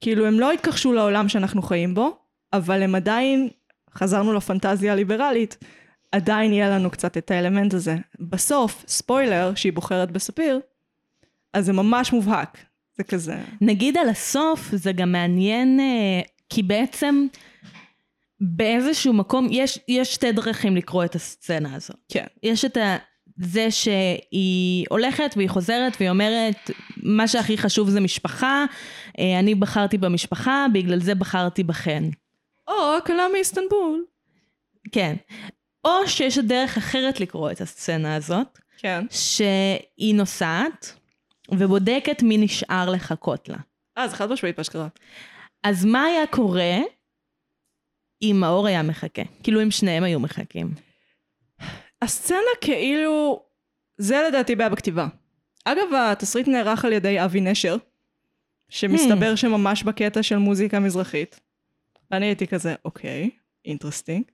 [0.00, 2.18] כאילו, הם לא התכחשו לעולם שאנחנו חיים בו,
[2.52, 3.48] אבל הם עדיין,
[3.94, 5.56] חזרנו לפנטזיה הליברלית,
[6.12, 7.96] עדיין יהיה לנו קצת את האלמנט הזה.
[8.20, 10.60] בסוף, ספוילר, שהיא בוחרת בספיר,
[11.52, 12.58] אז זה ממש מובהק.
[12.96, 13.36] זה כזה...
[13.60, 17.26] נגיד על הסוף, זה גם מעניין, אה, כי בעצם
[18.40, 21.96] באיזשהו מקום, יש, יש שתי דרכים לקרוא את הסצנה הזאת.
[22.08, 22.26] כן.
[22.42, 22.96] יש את ה...
[23.36, 28.64] זה שהיא הולכת והיא חוזרת והיא אומרת, מה שהכי חשוב זה משפחה,
[29.18, 32.04] אה, אני בחרתי במשפחה, בגלל זה בחרתי בכן.
[32.68, 34.04] או, הקלה מאיסטנבול.
[34.92, 35.14] כן.
[35.84, 39.06] או שיש דרך אחרת לקרוא את הסצנה הזאת, כן.
[39.10, 40.98] שהיא נוסעת
[41.50, 43.56] ובודקת מי נשאר לחכות לה.
[43.98, 44.88] אה, זה חד משמעית מה שקרה.
[45.62, 46.78] אז מה היה קורה
[48.22, 49.22] אם מאור היה מחכה?
[49.42, 50.74] כאילו אם שניהם היו מחכים.
[52.02, 53.42] הסצנה כאילו...
[53.98, 55.06] זה לדעתי בעיה בכתיבה.
[55.64, 57.76] אגב, התסריט נערך על ידי אבי נשר,
[58.68, 61.40] שמסתבר שממש בקטע של מוזיקה מזרחית.
[62.12, 63.30] אני הייתי כזה, אוקיי,
[63.64, 64.24] interesting.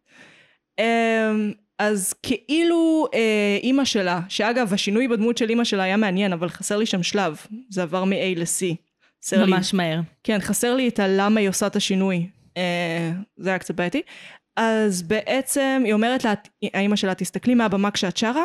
[1.79, 6.77] אז כאילו אה, אימא שלה, שאגב, השינוי בדמות של אימא שלה היה מעניין, אבל חסר
[6.77, 7.37] לי שם שלב.
[7.69, 8.75] זה עבר מ-A ל-C.
[9.25, 10.01] חסר לי- ממש מהר.
[10.25, 12.27] כן, חסר לי את הלמה היא עושה את השינוי.
[12.57, 14.03] אה, זה היה קצת בעייתי.
[14.57, 16.35] אז בעצם היא אומרת לה,
[16.75, 18.45] האמא שלה, תסתכלי מהבמה כשאת שרה,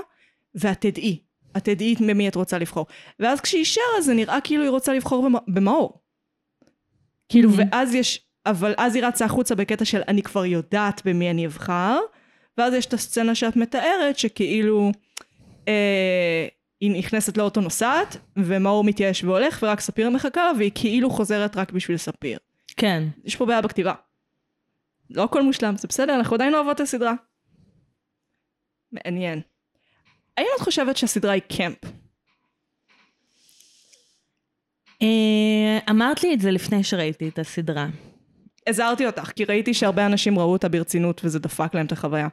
[0.55, 1.19] ואת תדעי.
[1.57, 2.85] את תדעי במי את רוצה לבחור.
[3.19, 6.01] ואז כשהיא שרה זה נראה כאילו היא רוצה לבחור במ- במאור.
[7.29, 7.53] כאילו, Mhm.
[7.57, 11.99] ואז יש, אבל אז היא רצה החוצה בקטע של אני כבר יודעת במי אני אבחר,
[12.57, 14.91] ואז יש את הסצנה שאת מתארת, שכאילו
[15.67, 16.47] אה,
[16.81, 21.71] היא נכנסת לאוטו נוסעת, ומאור מתייאש והולך, ורק ספיר מחכה לה, והיא כאילו חוזרת רק
[21.71, 22.37] בשביל ספיר.
[22.77, 23.03] כן.
[23.23, 23.93] יש פה בעיה בכתיבה.
[25.09, 27.13] לא הכל מושלם, זה בסדר, אנחנו עדיין אוהבות את הסדרה.
[28.91, 29.41] מעניין.
[30.37, 31.77] האם את חושבת שהסדרה היא קמפ?
[35.01, 37.87] אה, אמרת לי את זה לפני שראיתי את הסדרה.
[38.67, 42.27] הזהרתי אותך, כי ראיתי שהרבה אנשים ראו אותה ברצינות וזה דפק להם את החוויה.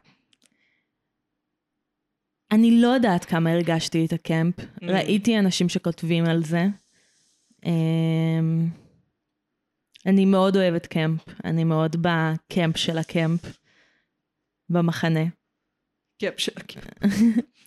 [2.53, 4.55] אני לא יודעת כמה הרגשתי את הקמפ.
[4.83, 6.67] ראיתי אנשים שכותבים על זה.
[10.07, 11.21] אני מאוד אוהבת קמפ.
[11.45, 13.41] אני מאוד בקמפ של הקמפ.
[14.69, 15.25] במחנה.
[16.21, 16.85] קמפ של הקמפ.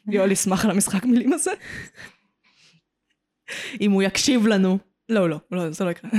[0.08, 1.52] יואל ישמח על המשחק מילים הזה.
[3.82, 4.78] אם הוא יקשיב לנו.
[5.10, 6.12] לא, לא, לא, זה לא יקרה.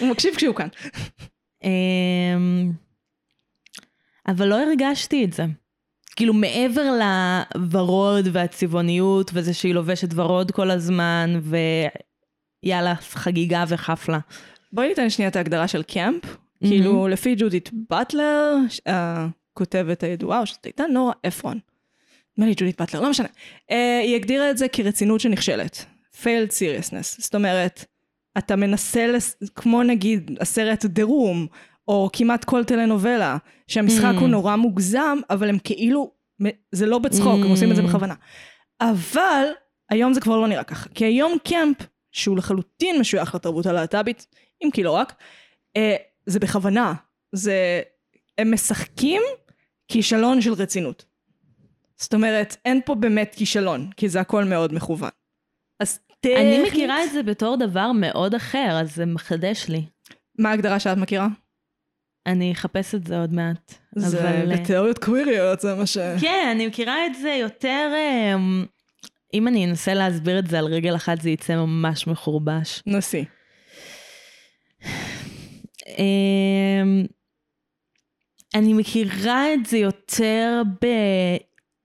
[0.00, 0.68] הוא מקשיב כשהוא כאן.
[1.64, 2.72] אמ,
[4.26, 5.44] אבל לא הרגשתי את זה.
[6.16, 6.82] כאילו מעבר
[7.54, 11.40] לוורוד והצבעוניות וזה שהיא לובשת ורוד כל הזמן
[12.62, 14.18] ויאללה חגיגה וחפלה.
[14.74, 16.36] בואי ניתן שנייה את ההגדרה של קמפ.
[16.60, 18.56] כאילו, לפי ג'ודית באטלר,
[18.86, 21.58] הכותבת הידועה, או שזאת הייתה נורה אפרון.
[22.38, 23.28] נדמה לי ג'ודית באטלר, לא משנה.
[23.70, 25.84] אה, היא הגדירה את זה כרצינות שנכשלת.
[26.22, 27.16] failed seriousness.
[27.18, 27.84] זאת אומרת,
[28.38, 29.36] אתה מנסה, לס...
[29.54, 31.54] כמו נגיד הסרט The Room,
[31.88, 33.36] או כמעט כל טלנובלה,
[33.68, 34.20] שהמשחק Mm.
[34.20, 36.10] הוא נורא מוגזם, אבל הם כאילו,
[36.72, 37.82] זה לא בצחוק, הם עושים את זה.
[37.82, 38.14] בכוונה.
[38.80, 39.44] אבל
[39.90, 40.88] היום זה כבר לא נראה ככה.
[40.94, 41.76] כי היום קמפ,
[42.12, 44.26] שהוא לחלוטין משוייך לתרבות הלהט"בית,
[44.64, 45.14] אם כי לא רק,
[45.76, 45.96] אה,
[46.26, 46.94] זה בכוונה.
[47.32, 47.82] זה...
[48.38, 49.22] הם משחקים
[49.88, 51.04] כישלון של רצינות.
[51.96, 55.10] זאת אומרת, אין פה באמת כישלון, כי זה הכל מאוד מכוון.
[55.80, 56.36] אז טכנית...
[56.36, 59.84] אני מכירה את זה בתור דבר מאוד אחר, אז זה מחדש לי.
[60.38, 61.28] מה ההגדרה שאת מכירה?
[62.26, 63.74] אני אחפש את זה עוד מעט.
[63.96, 65.98] זה אבל, אה, בתיאוריות קוויריות, זה מה ש...
[66.20, 67.92] כן, אני מכירה את זה יותר...
[67.96, 68.64] אמ,
[69.34, 72.82] אם אני אנסה להסביר את זה על רגל אחת, זה יצא ממש מחורבש.
[72.86, 73.24] נשיא.
[75.88, 77.04] אמ,
[78.54, 80.62] אני מכירה את זה יותר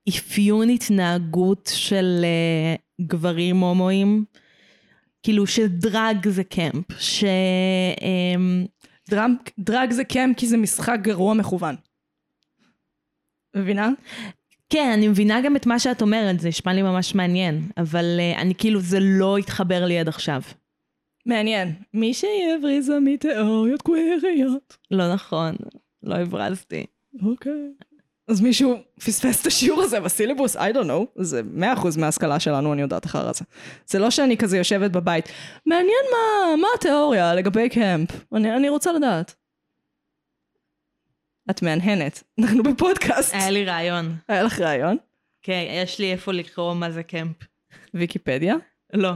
[0.07, 4.25] באפיון התנהגות של אה, גברים הומואים.
[5.23, 7.23] כאילו שדרג זה קמפ, ש...
[8.01, 8.65] אמ,
[9.09, 11.75] דרג, דרג זה קמפ כי זה משחק גרוע מכוון.
[13.55, 13.89] מבינה?
[14.69, 18.41] כן, אני מבינה גם את מה שאת אומרת, זה נשמע לי ממש מעניין, אבל uh,
[18.41, 20.41] אני כאילו, זה לא התחבר לי עד עכשיו.
[21.25, 21.73] מעניין.
[21.93, 24.77] מישהי הבריזה מתיאוריות קוויריות.
[24.91, 25.55] לא נכון,
[26.03, 26.85] לא הברזתי.
[27.25, 27.71] אוקיי.
[28.27, 32.81] אז מישהו פספס את השיעור הזה בסילבוס, I don't know, זה 100% מההשכלה שלנו, אני
[32.81, 33.45] יודעת אחר זה.
[33.85, 35.29] זה לא שאני כזה יושבת בבית,
[35.65, 39.35] מעניין מה, מה התיאוריה לגבי קמפ, אני, אני רוצה לדעת.
[41.49, 43.33] את מהנהנת, אנחנו בפודקאסט.
[43.33, 44.15] היה לי רעיון.
[44.27, 44.97] היה לך רעיון?
[45.41, 47.35] כן, יש לי איפה לקרוא מה זה קמפ.
[47.93, 48.55] ויקיפדיה?
[48.93, 49.11] לא.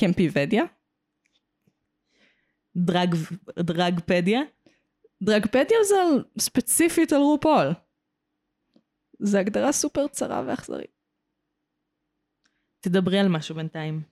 [0.00, 0.64] קמפיבדיה?
[2.76, 3.14] דרג,
[3.58, 4.40] דרגפדיה?
[5.22, 7.66] דרגפדיה זה על, ספציפית על רופול.
[9.18, 10.98] זה הגדרה סופר צרה ואכזרית.
[12.80, 14.02] תדברי על משהו בינתיים.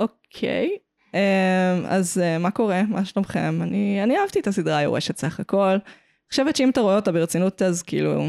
[0.00, 0.78] אוקיי,
[1.14, 2.82] אמ, אז אה, מה קורה?
[2.82, 3.62] מה שלומכם?
[3.62, 5.70] אני, אני אהבתי את הסדרה היורשת סך הכל.
[5.70, 5.80] אני
[6.30, 8.24] חושבת שאם אתה רואה אותה ברצינות אז כאילו,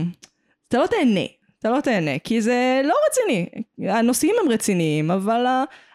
[0.68, 1.26] אתה לא תהנה,
[1.60, 3.50] אתה לא תהנה, כי זה לא רציני.
[3.90, 5.46] הנושאים הם רציניים, אבל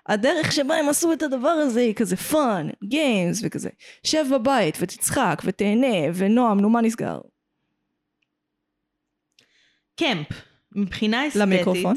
[0.07, 3.71] הדרך שבה הם עשו את הדבר הזה היא כזה fun, games וכזה.
[4.05, 7.21] שב בבית ותצחק ותהנה, ונועם, נו מה נסגר?
[9.97, 10.27] קמפ,
[10.73, 11.95] מבחינה אסתטית, למיקרופון.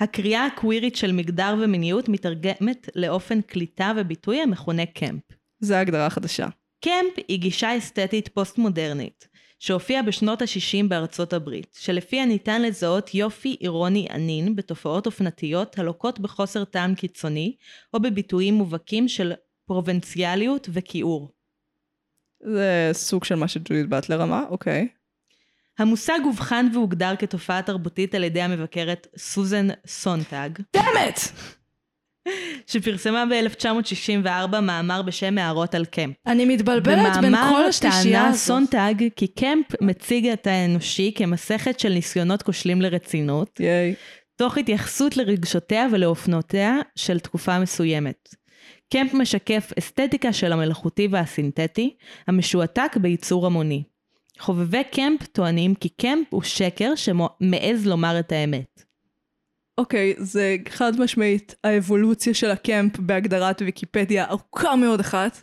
[0.00, 5.22] הקריאה הקווירית של מגדר ומיניות מתרגמת לאופן קליטה וביטוי המכונה קמפ.
[5.60, 6.48] זה ההגדרה החדשה.
[6.84, 9.28] קמפ היא גישה אסתטית פוסט-מודרנית,
[9.60, 16.64] שהופיעה בשנות ה-60 בארצות הברית, שלפיה ניתן לזהות יופי אירוני ענין בתופעות אופנתיות הלוקות בחוסר
[16.64, 17.56] טעם קיצוני,
[17.94, 19.32] או בביטויים מובהקים של
[19.66, 21.32] פרובנציאליות וכיעור.
[22.40, 24.88] זה סוג של מה שג'ודית באטלר אמרה, אוקיי.
[25.78, 31.18] המושג אובחן והוגדר כתופעה תרבותית על ידי המבקרת סוזן סונטג, damn it!
[32.66, 36.14] שפרסמה ב-1964 מאמר בשם הערות על קמפ.
[36.26, 38.40] אני מתבלבלת בין כל השלישייה טענה הזאת.
[38.40, 43.94] סונטג כי קמפ מציג את האנושי כמסכת של ניסיונות כושלים לרצינות, ייי.
[44.36, 48.28] תוך התייחסות לרגשותיה ולאופנותיה של תקופה מסוימת.
[48.92, 53.82] קמפ משקף אסתטיקה של המלאכותי והסינתטי, המשועתק בייצור המוני.
[54.38, 58.89] חובבי קמפ טוענים כי קמפ הוא שקר שמעז לומר את האמת.
[59.80, 65.42] אוקיי, זה חד משמעית האבולוציה של הקמפ בהגדרת ויקיפדיה ארוכה מאוד אחת.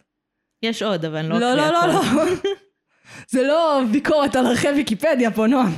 [0.63, 2.47] יש עוד, אבל אני לא לא, אקריא לא, לא, הכל.
[2.47, 2.51] לא.
[3.33, 5.71] זה לא ביקורת על ערכי ויקיפדיה פה, נועם.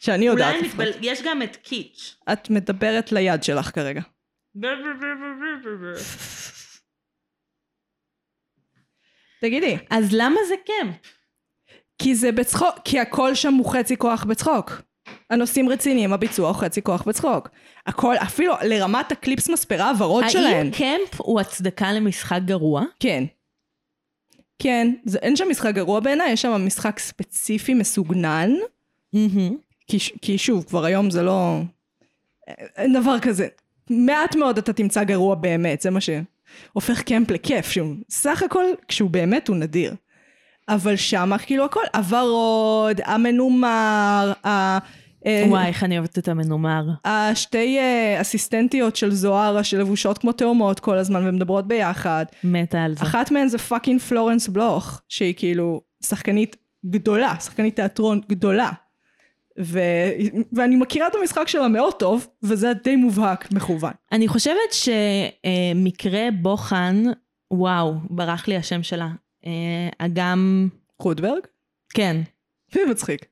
[0.00, 0.54] שאני יודעת.
[0.54, 0.68] אולי.
[0.68, 0.90] מתבל...
[1.00, 2.16] יש גם את קיץ'.
[2.32, 4.00] את מדברת ליד שלך כרגע.
[9.40, 9.78] תגידי.
[9.90, 10.96] אז למה זה קמפ?
[11.98, 14.87] כי זה בצחוק, כי הכל שם הוא חצי כוח בצחוק.
[15.30, 17.48] הנושאים רציניים, הביצוע הוא חצי כוח בצחוק.
[17.86, 20.66] הכל, אפילו לרמת הקליפס מספרה הוורוד שלהן.
[20.66, 22.82] האם קמפ הוא הצדקה למשחק גרוע?
[23.00, 23.24] כן.
[24.58, 28.52] כן, זה, אין שם משחק גרוע בעיניי, יש שם משחק ספציפי מסוגנן,
[29.86, 31.60] כי, ש- כי שוב, כבר היום זה לא...
[32.76, 33.48] אין דבר כזה.
[33.90, 39.10] מעט מאוד אתה תמצא גרוע באמת, זה מה שהופך קמפ לכיף, שהוא סך הכל, כשהוא
[39.10, 39.94] באמת הוא נדיר.
[40.68, 44.78] אבל שם כאילו הכל, הוורוד, המנומר, ה...
[45.26, 46.84] אה, וואי, איך אני אוהבת את המנומר.
[47.04, 52.24] השתי אה, אסיסטנטיות של זוהרה שלבושות כמו תאומות כל הזמן ומדברות ביחד.
[52.44, 53.02] מתה על זה.
[53.02, 56.56] אחת מהן זה fucking פלורנס בלוך, שהיא כאילו שחקנית
[56.86, 58.70] גדולה, שחקנית תיאטרון גדולה.
[59.60, 59.80] ו...
[60.52, 63.92] ואני מכירה את המשחק שלה מאוד טוב, וזה די מובהק מכוון.
[64.12, 67.02] אני חושבת שמקרה בוחן,
[67.50, 69.08] וואו, ברח לי השם שלה.
[69.48, 70.68] אה, אגם,
[71.00, 71.40] רוטברג?
[71.94, 72.16] כן.
[72.72, 73.26] זה מצחיק.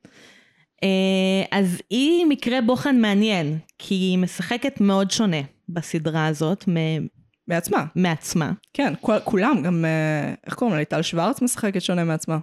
[0.83, 7.07] אה, אז היא מקרה בוחן מעניין, כי היא משחקת מאוד שונה בסדרה הזאת מ-
[7.47, 7.85] מעצמה.
[7.95, 10.79] מעצמה, כן, כל, כולם, גם, אה, איך קוראים לה?
[10.79, 12.37] ליטל שוורץ משחקת שונה מעצמה.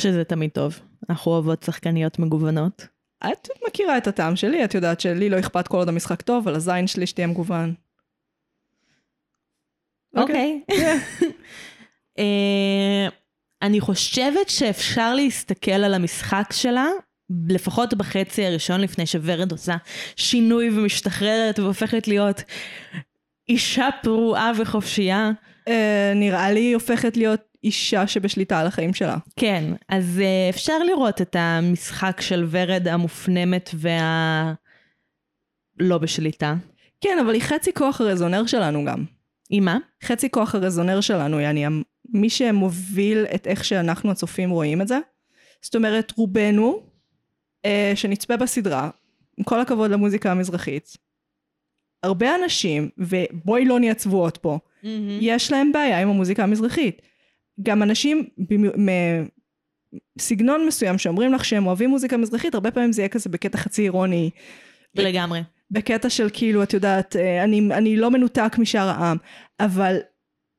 [0.00, 0.80] שזה תמיד טוב.
[1.10, 2.86] אנחנו אוהבות שחקניות מגוונות.
[3.18, 6.56] את מכירה את הטעם שלי, את יודעת שלי לא אכפת כל עוד המשחק טוב, אבל
[6.56, 7.74] הזין שלי שתהיה מגוון.
[10.16, 10.62] אוקיי.
[10.70, 10.96] אה,
[13.62, 16.88] אני חושבת שאפשר להסתכל על המשחק שלה,
[17.48, 19.76] לפחות בחצי הראשון לפני שוורד עושה
[20.16, 22.42] שינוי ומשתחררת והופכת להיות
[23.48, 25.30] אישה פרועה וחופשייה.
[25.68, 29.16] אה, נראה לי היא הופכת להיות אישה שבשליטה על החיים שלה.
[29.36, 34.52] כן, אז אה, אפשר לראות את המשחק של ורד המופנמת וה...
[35.78, 36.54] לא בשליטה.
[37.00, 39.04] כן, אבל היא חצי כוח הרזונר שלנו גם.
[39.50, 39.78] עם מה?
[40.04, 41.66] חצי כוח הרזונר שלנו, יעני,
[42.12, 44.98] מי שמוביל את איך שאנחנו הצופים רואים את זה.
[45.62, 46.82] זאת אומרת, רובנו,
[47.64, 48.90] אה, שנצפה בסדרה,
[49.36, 50.96] עם כל הכבוד למוזיקה המזרחית,
[52.02, 54.58] הרבה אנשים, ובואי לא נהיה צבועות פה,
[55.20, 57.02] יש להם בעיה עם המוזיקה המזרחית.
[57.62, 58.28] גם אנשים
[60.16, 63.82] מסגנון מסוים שאומרים לך שהם אוהבים מוזיקה מזרחית, הרבה פעמים זה יהיה כזה בקטע חצי
[63.82, 64.30] אירוני,
[64.94, 65.40] לגמרי.
[65.70, 69.16] בקטע של כאילו, את יודעת, אה, אני, אני לא מנותק משאר העם,
[69.60, 69.96] אבל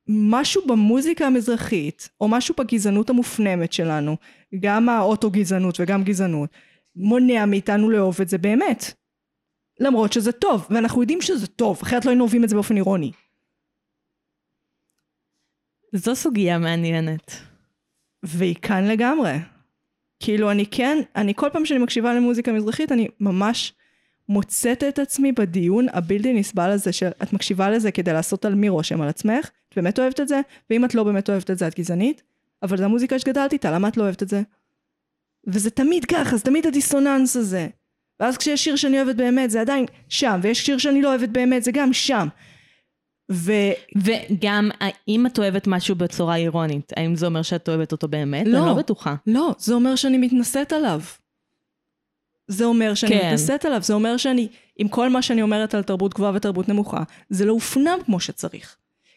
[0.08, 4.16] משהו במוזיקה המזרחית, או משהו בגזענות המופנמת שלנו,
[4.60, 6.50] גם האוטו-גזענות וגם גזענות,
[6.96, 8.84] מונע מאיתנו לאהוב את זה באמת.
[9.80, 13.12] למרות שזה טוב, ואנחנו יודעים שזה טוב, אחרת לא היינו אוהבים את זה באופן אירוני.
[15.92, 17.32] זו סוגיה מעניינת.
[18.22, 19.32] והיא כאן לגמרי.
[20.20, 23.72] כאילו אני כן, אני כל פעם שאני מקשיבה למוזיקה מזרחית, אני ממש
[24.28, 28.68] מוצאת את עצמי בדיון הבלתי נסבל הזה של את מקשיבה לזה כדי לעשות על מי
[28.68, 31.68] רושם על עצמך, את באמת אוהבת את זה, ואם את לא באמת אוהבת את זה
[31.68, 32.22] את גזענית,
[32.62, 34.42] אבל זו המוזיקה שגדלת איתה, למה את לא אוהבת את זה?
[35.46, 37.68] וזה תמיד ככה, זה תמיד הדיסוננס הזה.
[38.20, 41.64] ואז כשיש שיר שאני אוהבת באמת, זה עדיין שם, ויש שיר שאני לא אוהבת באמת,
[41.64, 42.28] זה גם שם.
[43.32, 43.52] ו...
[43.96, 48.46] וגם, האם את אוהבת משהו בצורה אירונית, האם זה אומר שאת אוהבת אותו באמת?
[48.46, 48.58] לא.
[48.58, 49.14] אני לא בטוחה.
[49.26, 51.00] לא, זה אומר שאני מתנשאת עליו.
[52.48, 53.26] זה אומר שאני כן.
[53.26, 57.02] מתנשאת עליו, זה אומר שאני, עם כל מה שאני אומרת על תרבות גבוהה ותרבות נמוכה,
[57.30, 58.76] זה לא הופנם כמו שצריך.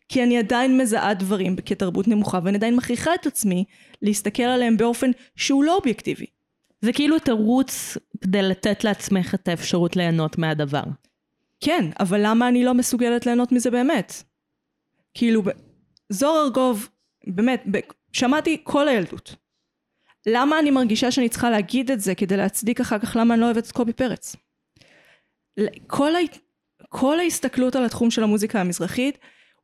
[0.10, 3.64] כי אני עדיין מזהה דברים כתרבות נמוכה, ואני עדיין מכריחה את עצמי
[4.02, 6.26] להסתכל עליהם באופן שהוא לא אובייקטיבי.
[6.82, 10.84] זה כאילו תירוץ כדי לתת לעצמך את האפשרות ליהנות מהדבר.
[11.60, 14.24] כן, אבל למה אני לא מסוגלת ליהנות מזה באמת?
[15.14, 15.44] כאילו,
[16.10, 16.90] זוהר ארגוב,
[17.28, 17.64] באמת,
[18.14, 19.36] שמעתי כל הילדות.
[20.26, 23.46] למה אני מרגישה שאני צריכה להגיד את זה כדי להצדיק אחר כך למה אני לא
[23.46, 24.36] אוהבת את קובי פרץ?
[25.88, 26.20] כל, ה...
[26.90, 29.18] כל ההסתכלות על התחום של המוזיקה המזרחית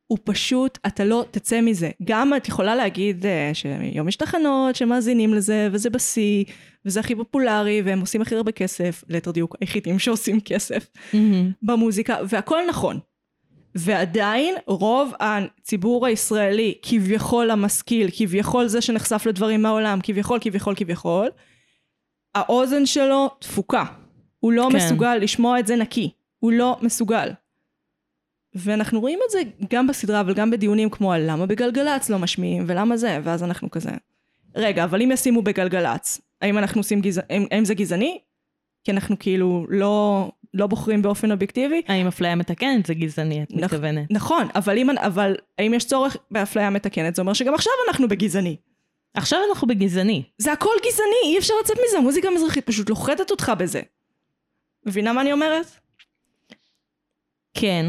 [0.06, 1.90] הוא פשוט, אתה לא תצא מזה.
[2.04, 6.44] גם את יכולה להגיד uh, שהיום יש תחנות שמאזינים לזה, וזה בשיא,
[6.84, 10.86] וזה הכי פופולרי, והם עושים הכי הרבה כסף, ליתר דיוק, היחידים שעושים כסף.
[11.62, 12.98] במוזיקה, והכל נכון.
[13.74, 21.28] ועדיין רוב הציבור הישראלי, כביכול המשכיל, כביכול זה שנחשף לדברים מהעולם, כביכול, כביכול, כביכול,
[22.34, 23.84] האוזן שלו תפוקה.
[24.40, 24.68] הוא לא.
[24.70, 24.76] כן.
[24.76, 26.10] מסוגל לשמוע את זה נקי.
[26.38, 27.28] הוא לא מסוגל.
[28.54, 32.64] ואנחנו רואים את זה גם בסדרה, אבל גם בדיונים כמו על למה בגלגלצ לא משמיעים,
[32.66, 33.90] ולמה זה, ואז אנחנו כזה.
[34.56, 37.22] רגע, אבל אם ישימו בגלגלצ, האם אנחנו עושים גזע...
[37.30, 38.18] האם, האם זה גזעני?
[38.84, 41.82] כי אנחנו כאילו לא, לא בוחרים באופן אובייקטיבי?
[41.88, 44.10] האם אפליה מתקנת זה גזעני, את נכ- מתכוונת?
[44.10, 47.14] נכון, אבל, אם, אבל האם יש צורך באפליה מתקנת?
[47.14, 48.56] זה אומר שגם עכשיו אנחנו בגזעני.
[49.14, 50.22] עכשיו אנחנו בגזעני.
[50.38, 53.82] זה הכל גזעני, אי אפשר לצאת מזה, המוזיקה המזרחית פשוט לוכדת אותך בזה.
[54.86, 55.66] מבינה מה אני אומרת?
[57.54, 57.86] כן.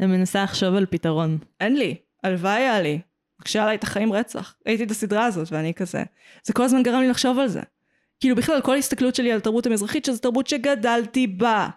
[0.00, 1.38] אני מנסה לחשוב על פתרון.
[1.60, 3.00] אין לי, הלוואי היה לי.
[3.40, 4.54] מקשה עליי את החיים רצח.
[4.66, 6.02] ראיתי את הסדרה הזאת ואני כזה.
[6.44, 7.60] זה כל הזמן גרם לי לחשוב על זה.
[8.20, 11.68] כאילו בכלל כל ההסתכלות שלי על התרבות המזרחית שזו תרבות שגדלתי בה.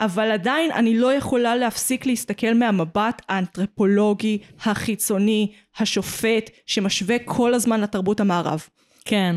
[0.00, 8.20] אבל עדיין אני לא יכולה להפסיק להסתכל מהמבט האנתרופולוגי, החיצוני, השופט, שמשווה כל הזמן לתרבות
[8.20, 8.66] המערב.
[9.04, 9.36] כן.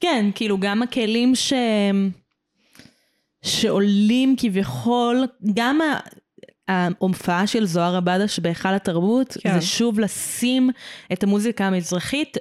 [0.00, 1.52] כן, כאילו גם הכלים ש...
[3.42, 5.98] שעולים כביכול, גם ה...
[6.70, 9.54] ההופעה של זוהר עבדש בהיכל התרבות, כן.
[9.54, 10.70] זה שוב לשים
[11.12, 12.36] את המוזיקה המזרחית.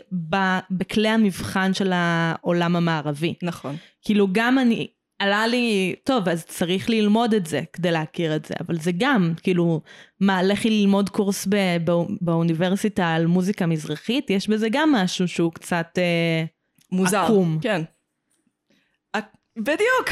[0.71, 3.33] בכלי המבחן של העולם המערבי.
[3.43, 3.75] נכון.
[4.01, 4.87] כאילו גם אני,
[5.19, 9.33] עלה לי, טוב, אז צריך ללמוד את זה כדי להכיר את זה, אבל זה גם,
[9.43, 9.81] כאילו,
[10.19, 15.51] מה, לכי ללמוד קורס ב, בא, באוניברסיטה על מוזיקה מזרחית, יש בזה גם משהו שהוא
[15.51, 16.43] קצת אה,
[16.91, 17.23] מוזר.
[17.23, 17.59] עקום.
[17.61, 17.81] כן.
[19.59, 20.09] בדיוק.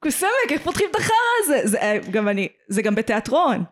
[0.00, 1.60] קוסמק, איך פותחים את החרא הזה?
[1.64, 3.64] זה, אה, גם אני, זה גם בתיאטרון.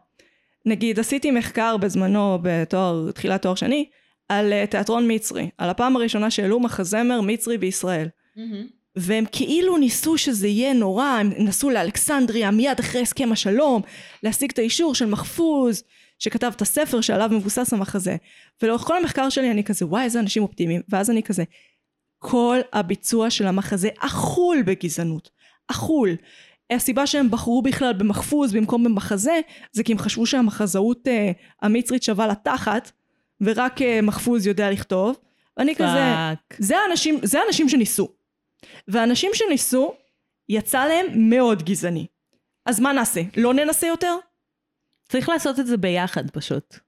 [0.67, 3.89] נגיד, עשיתי מחקר בזמנו בתואר, תחילת תואר שני,
[4.29, 8.09] על אה, תיאטרון מצרי, על הפעם הראשונה שהעלו מחזמר מצרי בישראל.
[8.97, 13.83] והם כאילו ניסו שזה יהיה נורא, הם נסעו לאלכסנדריה מיד אחרי הסכם השלום,
[14.23, 15.83] להשיג את האישור של מחפוז,
[16.19, 18.17] שכתב את הספר שעליו מבוסס המחזה.
[18.63, 20.83] ולאורך כל המחקר שלי אני כזה, וואי, איזה אנשים אופטימיים.
[20.89, 21.45] ואז אני כזה,
[22.19, 25.31] כל הביצוע של המחזה אכול בגזענות.
[25.69, 26.17] אכול.
[26.71, 29.41] הסיבה שהם בחרו בכלל במחפוז במקום במחזה,
[29.73, 32.91] זה כי הם חשבו שהמחזאות אה, המצרית שווה לתחת,
[33.41, 35.17] ורק אה, מחפוז יודע לכתוב.
[35.57, 36.57] ואני כזה, fuck.
[36.59, 38.09] זה האנשים, זה האנשים שניסו.
[38.89, 39.95] והאנשים שניסו,
[40.49, 42.07] יצא להם מאוד גזעני.
[42.67, 43.21] אז מה נעשה?
[43.37, 44.17] לא ננסה יותר?
[45.09, 46.79] צריך לעשות את זה ביחד פשוט.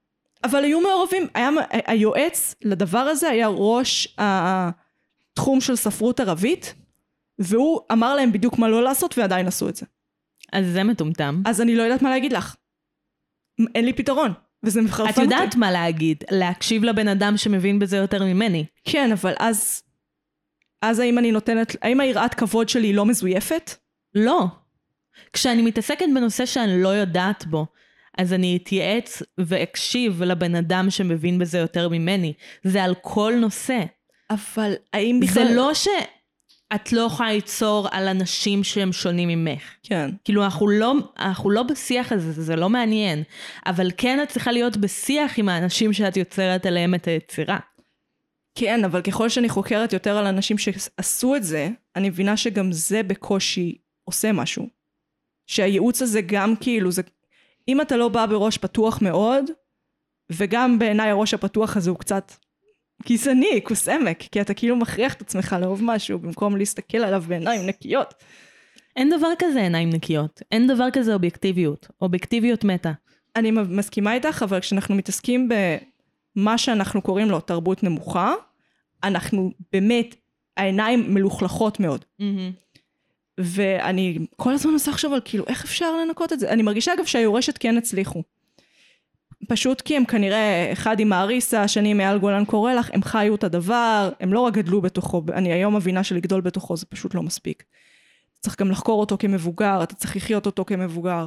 [0.43, 6.73] אבל היו מעורבים, היה, היועץ לדבר הזה היה ראש התחום של ספרות ערבית,
[7.41, 9.85] והוא אמר להם בדיוק מה לא לעשות ועדיין עשו את זה.
[10.51, 11.41] אז זה מטומטם.
[11.45, 12.55] אז אני לא יודעת מה להגיד לך.
[13.75, 14.33] אין לי פתרון,
[14.63, 15.21] וזה מחרפן את אותי.
[15.21, 18.65] יודעת מה להגיד, להקשיב לבן אדם שמבין בזה יותר ממני.
[18.83, 19.83] כן, אבל אז...
[20.81, 21.75] אז האם אני נותנת...
[21.81, 23.71] האם היראת כבוד שלי לא מזויפת?
[24.15, 24.45] לא.
[25.33, 27.65] כשאני מתעסקת בנושא שאני לא יודעת בו,
[28.17, 32.33] אז אני אתייעץ ואקשיב לבן אדם שמבין בזה יותר ממני.
[32.63, 33.79] זה על כל נושא.
[34.29, 35.47] אבל האם בכלל...
[35.47, 35.73] זה לא
[36.71, 39.61] שאת לא יכולה ליצור על אנשים שהם שונים ממך.
[39.83, 40.09] כן.
[40.23, 43.23] כאילו, אנחנו לא, אנחנו לא בשיח הזה, זה לא מעניין.
[43.65, 47.59] אבל כן את צריכה להיות בשיח עם האנשים שאת יוצרת עליהם את היצירה.
[48.55, 53.03] כן, אבל ככל שאני חוקרת יותר על אנשים שעשו את זה, אני מבינה שגם זה
[53.03, 54.67] בקושי עושה משהו.
[55.47, 57.01] שהייעוץ הזה גם כאילו, זה...
[57.67, 59.45] אם אתה לא בא בראש פתוח מאוד,
[60.31, 62.31] וגם בעיניי הראש הפתוח הזה הוא קצת
[63.09, 67.65] גזעני, כוס עמק, כי אתה כאילו מכריח את עצמך לאהוב משהו במקום להסתכל עליו בעיניים
[67.65, 68.13] נקיות.
[68.95, 70.41] אין דבר כזה עיניים נקיות.
[70.51, 71.87] אין דבר כזה אובייקטיביות.
[72.01, 72.91] אובייקטיביות מתה.
[73.35, 75.49] אני מסכימה איתך, אבל כשאנחנו מתעסקים
[76.35, 78.33] במה שאנחנו קוראים לו תרבות נמוכה,
[79.03, 80.15] אנחנו באמת,
[80.57, 82.05] העיניים מלוכלכות מאוד.
[83.39, 86.49] ואני כל הזמן מנסה לחשוב על כאילו איך אפשר לנקות את זה.
[86.49, 88.23] אני מרגישה אגב שהיורשת כן הצליחו.
[89.47, 93.43] פשוט כי הם כנראה, אחד עם האריסה, השני אייל גולן קורא לך, הם חיו את
[93.43, 97.63] הדבר, הם לא רק גדלו בתוכו, אני היום מבינה שלגדול בתוכו זה פשוט לא מספיק.
[98.39, 101.25] צריך גם לחקור אותו כמבוגר, אתה צריך לחיות אותו כמבוגר.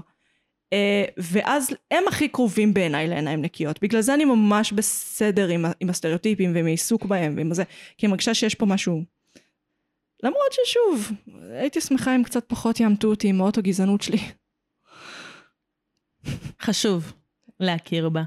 [0.72, 3.82] אה, ואז הם הכי קרובים בעיניי לעיניים נקיות.
[3.82, 7.64] בגלל זה אני ממש בסדר עם, עם הסטריאוטיפים ועם העיסוק בהם ועם זה,
[7.98, 9.02] כי אני מרגישה שיש פה משהו...
[10.22, 11.10] למרות ששוב,
[11.50, 14.18] הייתי שמחה אם קצת פחות יעמתו אותי עם האוטו-גזענות שלי.
[16.62, 17.12] חשוב
[17.64, 18.22] להכיר בה.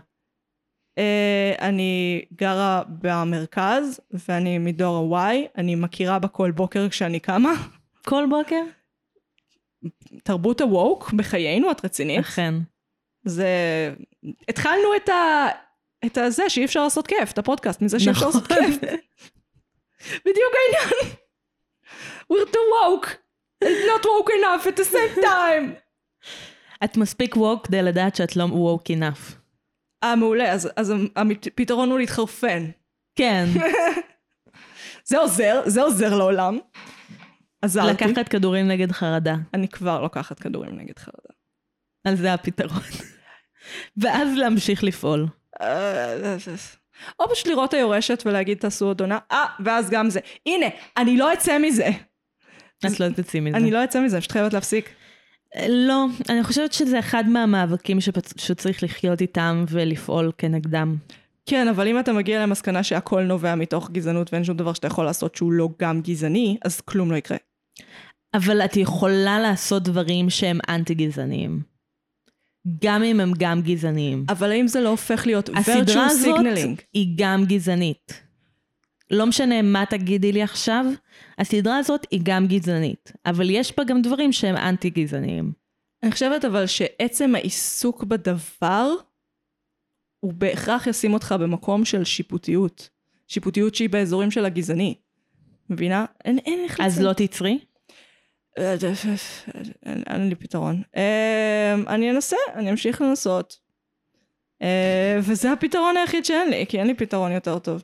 [0.98, 7.54] אה, אני גרה במרכז, ואני מדור ה-Y, אני מכירה בה כל בוקר כשאני קמה.
[8.06, 8.62] כל בוקר?
[10.24, 12.20] תרבות הווק בחיינו, את רצינית?
[12.20, 12.54] אכן.
[13.26, 13.50] זה...
[14.50, 15.48] התחלנו את ה...
[16.06, 18.58] את הזה שאי אפשר לעשות כיף, את הפודקאסט, מזה שאי אפשר לעשות נכון.
[18.66, 18.78] כיף.
[20.26, 21.16] בדיוק העניין.
[22.32, 23.10] We're too woke.
[23.64, 25.87] It's not woke enough at the same time.
[26.84, 29.34] את מספיק ווק כדי לדעת שאת לא ווק enough.
[30.04, 32.66] אה, מעולה, אז, אז הפתרון הוא להתחרפן.
[33.16, 33.46] כן,
[35.10, 36.60] זה עוזר, זה עוזר לעולם.
[37.62, 38.06] עזרתי.
[38.06, 39.36] לקחת כדורים נגד חרדה.
[39.54, 41.34] אני כבר לוקחת כדורים נגד חרדה.
[42.06, 42.82] אז זה הפתרון.
[44.02, 45.28] ואז להמשיך לפעול.
[47.20, 50.20] או פשוט לראות היורשת ולהגיד תעשו עוד עונה, אה, ואז גם זה.
[50.46, 50.66] הנה,
[50.98, 51.90] אני לא אצא מזה.
[52.86, 53.58] את לא תצאי מזה.
[53.58, 54.90] אני לא אצא מזה, פשוט חייבת להפסיק.
[55.70, 60.96] לא, אני חושבת שזה אחד מהמאבקים שפ- שצריך לחיות איתם ולפעול כנגדם.
[61.46, 65.06] כן, אבל אם אתה מגיע למסקנה שהכל נובע מתוך גזענות ואין שום דבר שאתה יכול
[65.06, 67.38] לעשות שהוא לא גם גזעני, אז כלום לא יקרה.
[68.34, 71.62] אבל את יכולה לעשות דברים שהם אנטי גזעניים.
[72.84, 74.26] גם אם הם גם גזעניים.
[74.30, 76.82] אבל האם זה לא הופך להיות הסדרה virtue הזאת signaling?
[76.94, 78.24] היא גם גזענית.
[79.12, 80.86] לא משנה מה תגידי לי עכשיו,
[81.38, 83.12] הסדרה הזאת היא גם גזענית.
[83.26, 85.52] אבל יש בה גם דברים שהם אנטי גזעניים.
[86.04, 88.92] אני חושבת אבל שעצם העיסוק בדבר,
[90.20, 92.90] הוא בהכרח ישים אותך במקום של שיפוטיות.
[93.28, 94.96] שיפוטיות שהיא באזורים של הגזעני.
[95.70, 96.06] מבינה?
[96.26, 97.60] אין, אין איך אז לא תצרי?
[99.86, 100.82] אין, אין לי פתרון.
[100.98, 103.60] אה, אני אנסה, אני אמשיך לנסות.
[104.62, 107.84] אה, וזה הפתרון היחיד שאין לי, כי אין לי פתרון יותר טוב.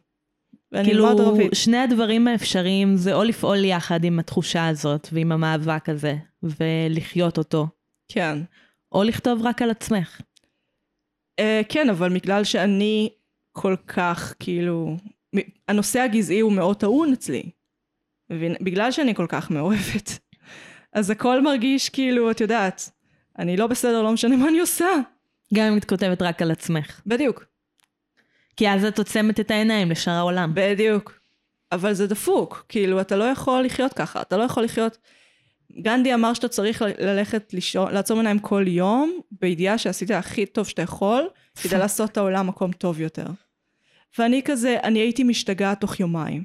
[0.73, 1.53] ואני כאילו, אלמד ערבית.
[1.53, 7.67] שני הדברים האפשריים זה או לפעול יחד עם התחושה הזאת ועם המאבק הזה, ולחיות אותו,
[8.07, 8.37] כן.
[8.91, 10.21] או לכתוב רק על עצמך.
[11.39, 13.09] אה, כן, אבל בגלל שאני
[13.51, 14.97] כל כך, כאילו...
[15.67, 17.43] הנושא הגזעי הוא מאוד טעון אצלי.
[18.61, 20.19] בגלל שאני כל כך מאוהבת.
[20.93, 22.89] אז הכל מרגיש כאילו, את יודעת,
[23.39, 24.87] אני לא בסדר, לא משנה מה אני עושה.
[25.53, 27.01] גם אם את כותבת רק על עצמך.
[27.05, 27.52] בדיוק.
[28.57, 30.51] כי אז את עוצמת את העיניים לשאר העולם.
[30.53, 31.19] בדיוק.
[31.71, 34.97] אבל זה דפוק, כאילו, אתה לא יכול לחיות ככה, אתה לא יכול לחיות...
[35.81, 40.81] גנדי אמר שאתה צריך ללכת לישון, לעצום עיניים כל יום, בידיעה שעשית הכי טוב שאתה
[40.81, 41.29] יכול,
[41.63, 43.25] כדי לעשות את העולם מקום טוב יותר.
[44.17, 46.43] ואני כזה, אני הייתי משתגעת תוך יומיים.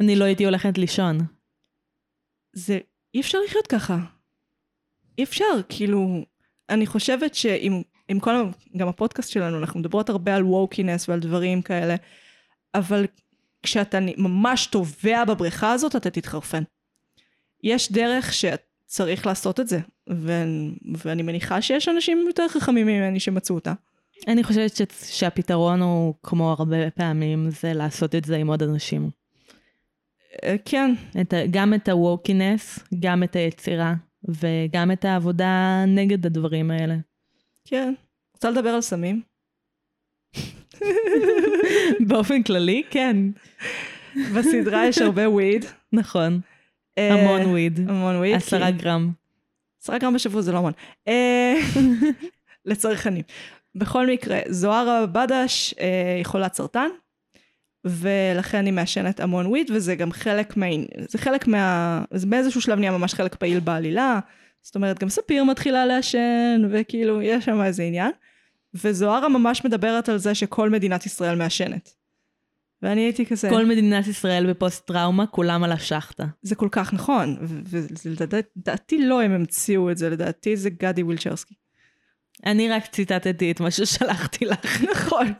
[0.00, 1.18] אני לא הייתי הולכת לישון.
[2.52, 2.78] זה,
[3.14, 3.98] אי אפשר לחיות ככה.
[5.18, 6.24] אי אפשר, כאילו,
[6.68, 8.30] אני חושבת שעם עם כל,
[8.76, 11.94] גם הפודקאסט שלנו, אנחנו מדברות הרבה על ווקינס ועל דברים כאלה,
[12.74, 13.06] אבל
[13.62, 16.62] כשאתה ממש טובע בבריכה הזאת, אתה תתחרפן.
[17.62, 19.80] יש דרך שצריך לעשות את זה,
[20.10, 20.44] ו-
[20.96, 23.72] ואני מניחה שיש אנשים יותר חכמים ממני שמצאו אותה.
[24.28, 24.82] אני חושבת ש...
[25.04, 29.10] שהפתרון הוא, כמו הרבה פעמים, זה לעשות את זה עם עוד אנשים.
[30.44, 31.36] אה, כן, את ה...
[31.50, 33.94] גם את הווקינס, גם את היצירה,
[34.28, 36.96] וגם את העבודה נגד הדברים האלה.
[37.66, 37.94] כן.
[38.34, 39.22] רוצה לדבר על סמים?
[42.08, 43.16] באופן כללי, כן.
[44.36, 45.64] בסדרה יש הרבה וויד.
[45.92, 46.40] נכון.
[46.98, 47.90] אה, המון וויד.
[47.90, 48.34] המון וויד.
[48.34, 49.10] עשרה גרם.
[49.82, 50.72] עשרה גרם בשבוע זה לא המון.
[51.08, 51.54] אה,
[52.64, 53.22] לצרכנים.
[53.74, 56.88] בכל מקרה, זוהרה בדש אה, היא חולת סרטן,
[57.84, 60.66] ולכן היא מעשנת המון וויד, וזה גם חלק מה...
[61.08, 62.04] זה חלק מה...
[62.10, 64.20] זה באיזשהו שלב נהיה ממש חלק פעיל בעלילה.
[64.66, 68.10] זאת אומרת, גם ספיר מתחילה לעשן, וכאילו, יש שם איזה עניין.
[68.74, 71.94] וזוהרה ממש מדברת על זה שכל מדינת ישראל מעשנת.
[72.82, 73.48] ואני הייתי כזה...
[73.50, 76.24] כל מדינת ישראל בפוסט טראומה, כולם על השחטה.
[76.42, 77.36] זה כל כך נכון,
[78.04, 81.54] ולדעתי לא הם המציאו את זה, לדעתי זה גדי וילצ'רסקי.
[82.46, 84.82] אני רק ציטטתי את מה ששלחתי לך.
[84.92, 85.32] נכון.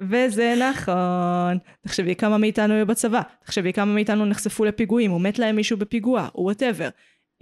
[0.00, 1.58] וזה נכון.
[1.80, 6.28] תחשבי כמה מאיתנו היו בצבא, תחשבי כמה מאיתנו נחשפו לפיגועים, או מת להם מישהו בפיגוע,
[6.34, 6.88] או whatever.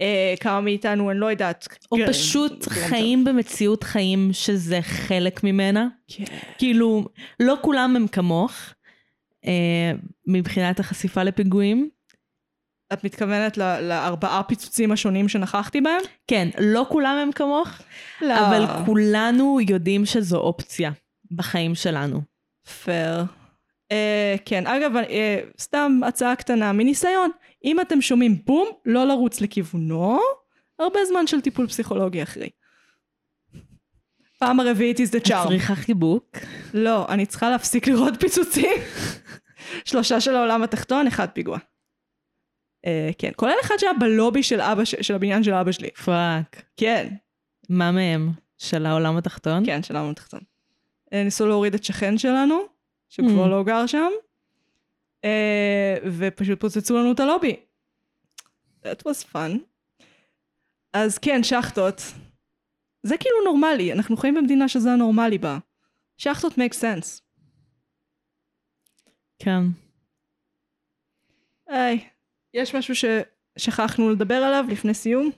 [0.01, 1.67] אה, כמה מאיתנו, אני לא יודעת.
[1.91, 5.87] או כן, פשוט כן, חיים במציאות חיים שזה חלק ממנה.
[6.07, 6.23] כן.
[6.57, 7.05] כאילו,
[7.39, 8.51] לא כולם הם כמוך,
[9.45, 9.91] אה,
[10.27, 11.89] מבחינת החשיפה לפיגועים.
[12.93, 16.01] את מתכוונת ל- לארבעה פיצוצים השונים שנכחתי בהם?
[16.27, 17.69] כן, לא כולם הם כמוך,
[18.21, 18.47] לא.
[18.47, 20.91] אבל כולנו יודעים שזו אופציה
[21.31, 22.21] בחיים שלנו.
[22.83, 23.23] פייר.
[23.91, 27.29] אה, כן, אגב, אה, סתם הצעה קטנה, מניסיון,
[27.63, 30.19] אם אתם שומעים בום, לא לרוץ לכיוונו,
[30.79, 32.49] הרבה זמן של טיפול פסיכולוגי אחרי.
[34.39, 35.47] פעם הרביעית is the charm.
[35.47, 36.37] צריכה חיבוק.
[36.73, 38.71] לא, אני צריכה להפסיק לראות פיצוצים.
[39.85, 41.57] שלושה של העולם התחתון, אחד פיגוע.
[42.85, 45.89] אה, כן, כולל אחד שהיה בלובי של אבא, ש- של הבניין של אבא שלי.
[45.91, 46.63] fuck.
[46.77, 47.07] כן,
[47.69, 48.29] מה מהם?
[48.57, 49.65] של העולם התחתון?
[49.65, 50.39] כן, של העולם התחתון.
[51.13, 52.59] אה, ניסו להוריד את שכן שלנו,
[53.09, 53.31] שהוא Mm.
[53.31, 54.09] כבר לא גר שם,
[56.17, 57.55] ופשוט פוצצו לנו את הלובי.
[58.83, 59.59] That was fun.
[60.93, 62.01] אז כן, שחטות.
[63.03, 65.57] זה כאילו נורמלי, אנחנו חיים במדינה שזה הנורמלי בה.
[66.17, 67.21] שחטות make sense.
[69.39, 69.61] כן.
[71.67, 72.07] היי,
[72.53, 75.31] יש משהו ששכחנו לדבר עליו לפני סיום?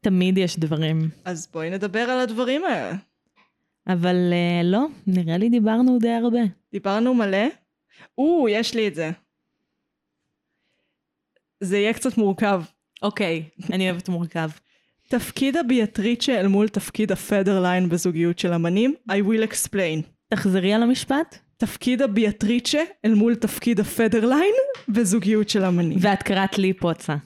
[0.00, 0.98] תמיד יש דברים.
[1.24, 2.96] אז בואי נדבר על הדברים האלה.
[3.86, 6.40] אבל אה, לא, נראה לי דיברנו די הרבה.
[6.72, 7.46] דיברנו מלא.
[8.20, 9.10] או, יש לי את זה.
[11.60, 12.62] זה יהיה קצת מורכב.
[13.02, 14.50] אוקיי, אני אוהבת מורכב.
[15.08, 20.06] תפקיד הביאטריצ'ה אל מול תפקיד הפדרליין בזוגיות של אמנים, I will explain.
[20.28, 21.38] תחזרי על המשפט.
[21.56, 24.54] תפקיד הביאטריצ'ה אל מול תפקיד הפדרליין
[24.88, 25.98] בזוגיות של אמנים.
[26.00, 27.16] ואת קראת לי פוצה.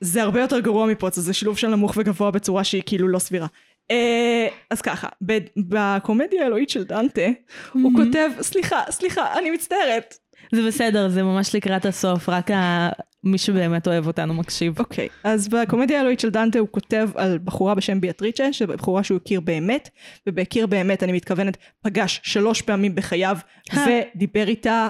[0.00, 3.46] זה הרבה יותר גרוע מפוצה, זה שילוב של נמוך וגבוה בצורה שהיא כאילו לא סבירה.
[3.90, 5.08] אה, אז ככה,
[5.56, 7.28] בקומדיה האלוהית של דנטה,
[7.72, 7.92] הוא.
[7.96, 10.14] כותב, סליחה, סליחה, אני מצטערת.
[10.52, 12.88] זה בסדר, זה ממש לקראת הסוף, רק ה...
[13.24, 14.78] מי שבאמת אוהב אותנו מקשיב.
[14.78, 19.40] אוקיי, אז בקומדיה האלוהית של דנטה הוא כותב על בחורה בשם ביאטריצ'ה, שבחורה שהוא הכיר
[19.40, 19.88] באמת,
[20.26, 23.36] ובהכיר באמת אני מתכוונת פגש שלוש פעמים בחייו,
[23.72, 24.88] ודיבר איתה,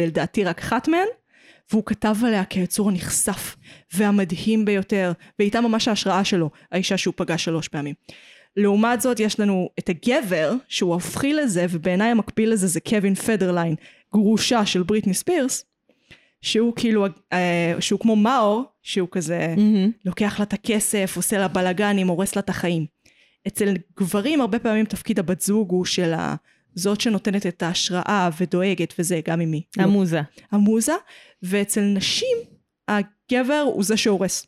[0.00, 1.08] לדעתי רק אחת מהן,
[1.72, 3.56] והוא כתב עליה כיצור הנכסף
[3.94, 7.94] והמדהים ביותר, והייתה ממש ההשראה שלו, האישה שהוא פגש שלוש פעמים.
[8.56, 13.74] לעומת זאת יש לנו את הגבר שהוא ההופכי לזה ובעיניי המקביל לזה זה קווין פדרליין
[14.12, 15.64] גרושה של בריטני ספירס
[16.42, 19.90] שהוא כאילו אה, שהוא כמו מאור שהוא כזה מהמם.
[20.04, 22.86] לוקח לה את הכסף עושה לה בלאגנים הורס לה את החיים.
[23.46, 26.34] אצל גברים הרבה פעמים תפקיד הבת זוג הוא של ה...
[26.74, 29.62] זאת שנותנת את ההשראה ודואגת וזה גם עם מי.
[29.76, 29.82] לא.
[29.82, 30.20] המוזה.
[30.52, 30.92] המוזה,
[31.42, 32.36] ואצל נשים
[32.88, 34.46] הגבר הוא זה שהורס.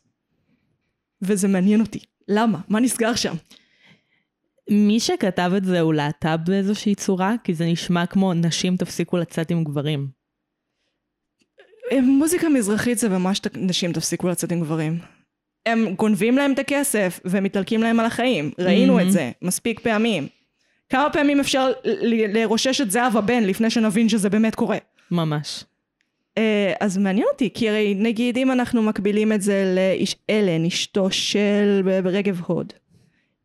[1.21, 1.99] וזה מעניין אותי.
[2.27, 2.59] למה?
[2.69, 3.35] מה נסגר שם?
[4.69, 9.51] מי שכתב את זה הוא להט"ב באיזושהי צורה, כי זה נשמע כמו נשים תפסיקו לצאת
[9.51, 10.07] עם גברים.
[12.03, 14.99] מוזיקה מזרחית זה ממש נשים תפסיקו לצאת עם גברים.
[15.65, 18.51] הם גונבים להם את הכסף ומתעלקים להם על החיים.
[18.59, 19.01] ראינו Mhm.
[19.01, 20.27] את זה מספיק פעמים.
[20.89, 24.77] כמה פעמים אפשר ל- לרושש את זהב הבן לפני שנבין שזה באמת קורה?
[25.11, 25.63] ממש.
[26.37, 29.75] אה, אז מעניין אותי, כי הרי נגיד אם אנחנו מקבילים את זה
[30.29, 32.73] לאלן, אשתו של רגב הוד.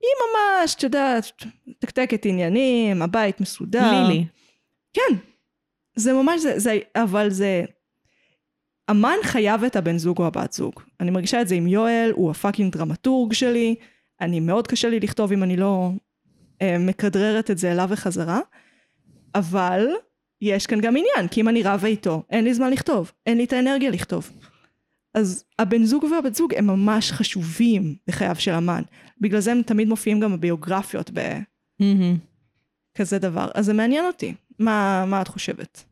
[0.02, 1.32] היא ממש, את יודעת,
[1.66, 3.90] מתקתקת עניינים, הבית מסודר.
[3.90, 4.24] לילי.
[4.92, 5.16] כן.
[5.96, 7.64] זה ממש, זה, זה, אבל זה...
[8.90, 10.80] אמן חייב את הבן זוג או הבת זוג.
[11.00, 13.74] אני מרגישה את זה עם יואל, הוא הפאקינג דרמטורג שלי.
[14.20, 15.90] אני מאוד קשה לי לכתוב אם אני לא
[16.62, 18.40] אה, מכדררת את זה אליו וחזרה.
[19.34, 19.86] אבל
[20.40, 23.44] יש כאן גם עניין, כי אם אני רבה איתו, אין לי זמן לכתוב, אין לי
[23.44, 24.30] את האנרגיה לכתוב.
[25.14, 28.82] אז הבן זוג והבת זוג הם ממש חשובים בחייו של אמן.
[29.20, 31.10] בגלל זה הם תמיד מופיעים גם בביוגרפיות.
[32.94, 33.48] בכזה דבר.
[33.54, 34.34] אז זה מעניין אותי.
[34.58, 35.84] מה, מה את חושבת?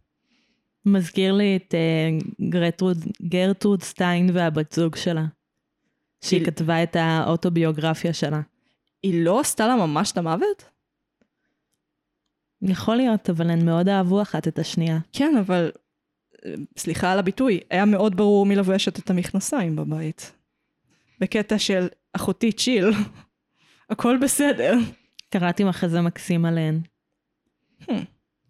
[0.87, 2.19] מזכיר לי את אה,
[2.49, 5.25] גרטרוד, גרטרוד סטיין והבת זוג שלה.
[6.25, 8.41] שהיא היא- כתבה את האוטוביוגרפיה שלה.
[9.03, 10.65] היא לא עשתה לה ממש את המוות?
[12.63, 14.99] יכול להיות, אבל הן מאוד אהבו אחת את השנייה.
[15.13, 15.71] כן, אבל...
[16.77, 20.33] סליחה על הביטוי, היה מאוד ברור מי לובשת את המכנסיים בבית.
[21.21, 22.91] בקטע של אחותי צ'יל,
[23.91, 24.75] הכל בסדר.
[25.31, 26.81] קראתי מחזה מקסים עליהן.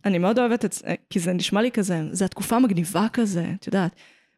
[0.05, 3.67] אני מאוד אוהבת את זה, כי זה נשמע לי כזה, זה התקופה המגניבה כזה, את
[3.67, 3.93] יודעת.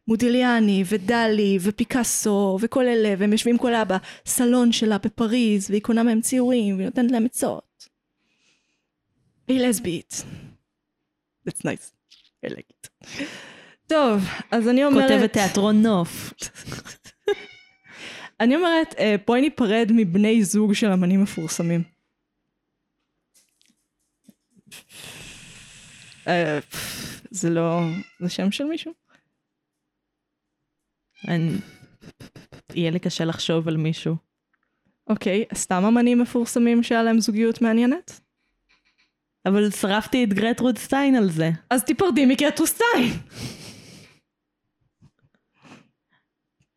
[0.07, 6.75] מודיליאני ודלי ופיקאסו וכל אלה, והם יושבים כולה בסלון שלה בפריז, והיא קונה מהם ציורים,
[6.75, 7.89] והיא נותנת להם עצות.
[9.47, 10.23] והיא לסבית.
[11.49, 11.91] That's nice.
[12.45, 12.89] I like it.
[13.87, 15.11] טוב, אז אני אומרת...
[15.11, 16.33] כותבת תיאטרון נוף.
[18.39, 21.83] אני אומרת, אה, בואי ניפרד מבני זוג של אמנים מפורסמים.
[26.27, 26.59] אה,
[27.31, 27.79] זה לא...
[28.19, 28.93] זה שם של מישהו?
[31.27, 31.51] אני...
[32.75, 34.15] יהיה לי קשה לחשוב על מישהו.
[35.07, 38.19] אוקיי, סתם אמנים מפורסמים שהיה להם זוגיות מעניינת?
[39.45, 41.51] אבל שרפתי את גרטרוד סטיין על זה.
[41.69, 43.13] אז תיפרדי מגרטרוד סטיין.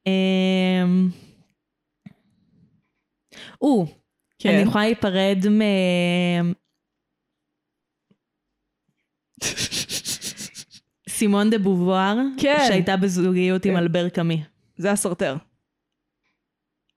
[0.06, 1.08] אמ,
[3.60, 3.86] או,
[4.38, 4.48] כן.
[4.48, 5.62] אני יכולה להיפרד מ...
[11.08, 12.64] סימון דה בובואר, כן.
[12.68, 13.78] שהייתה בזוגיות עם כן.
[13.78, 14.42] אלבר קאמי.
[14.76, 15.36] זה הסרטר.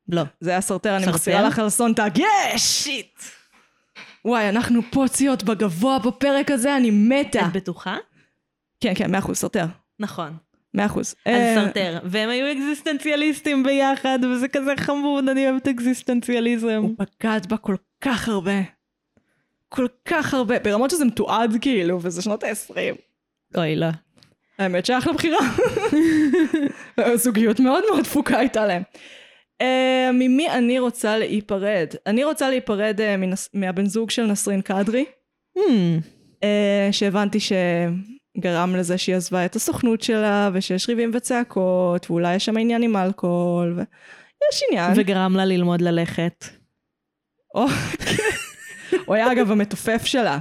[0.08, 0.24] לא.
[0.40, 1.06] זה הסרטר, אני?
[1.08, 2.10] מחזירה לך על סונטג.
[2.16, 2.62] יש!
[2.62, 3.39] shit!
[4.26, 7.40] וואי, אנחנו פוציות בגבוה בפרק הזה, אני מתה.
[7.40, 7.98] את בטוחה?
[8.80, 9.66] כן, כן, מאה אחוז, סרטר.
[10.00, 10.34] נכון.
[10.74, 11.16] מאה אחוז.
[11.26, 12.00] אז אה, סרטר.
[12.04, 16.82] והם היו אקזיסטנציאליסטים ביחד, וזה כזה חמוד, אני אוהבת אקזיסטנציאליזם.
[16.82, 18.62] הוא בגד בה כל כך הרבה.
[19.70, 22.76] כל כך הרבה, ברמות שזה מתועד כאילו, וזה שנות ה-20.
[23.58, 23.88] אוי, לא.
[24.60, 25.40] האמת שאחלה בחירה.
[27.16, 28.84] זוגיות מאוד מאוד תפוקה הייתה להם.
[29.64, 29.66] Uh,
[30.14, 31.88] ממי אני רוצה להיפרד?
[32.08, 33.50] אני רוצה להיפרד uh, מנס...
[33.54, 35.06] מהבן זוג של נסרין קדרי,
[35.58, 35.62] Hmm,
[36.36, 36.42] uh,
[36.92, 42.84] שהבנתי שגרם לזה שהיא עזבה את הסוכנות שלה, ושיש ריבים וצעקות, ואולי יש שם עניין
[42.84, 44.92] עם אלכוהול, ויש עניין.
[44.96, 46.46] וגרם לה ללמוד ללכת.
[47.56, 47.66] או,
[49.06, 50.40] הוא היה אגב המתופף שלה,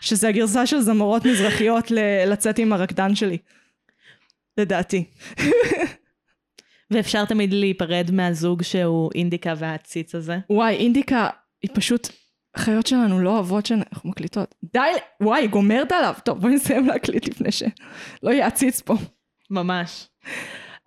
[0.00, 3.38] שזה הגרסה של זמרות מזרחיות ל- לצאת עם הרקדן שלי.
[4.58, 5.04] לדעתי.
[6.94, 10.38] ואפשר תמיד להיפרד מהזוג שהוא אינדיקה והעציץ הזה.
[10.50, 11.28] וואי, אינדיקה
[11.62, 12.08] היא פשוט,
[12.54, 14.54] החיות שלנו לא אוהבות שאנחנו מקליטות.
[14.72, 14.80] די,
[15.22, 16.14] וואי, גומרת עליו.
[16.24, 18.94] טוב, בואי נסיים להקליט לפני שלא יהיה עציץ פה.
[19.50, 20.08] ממש.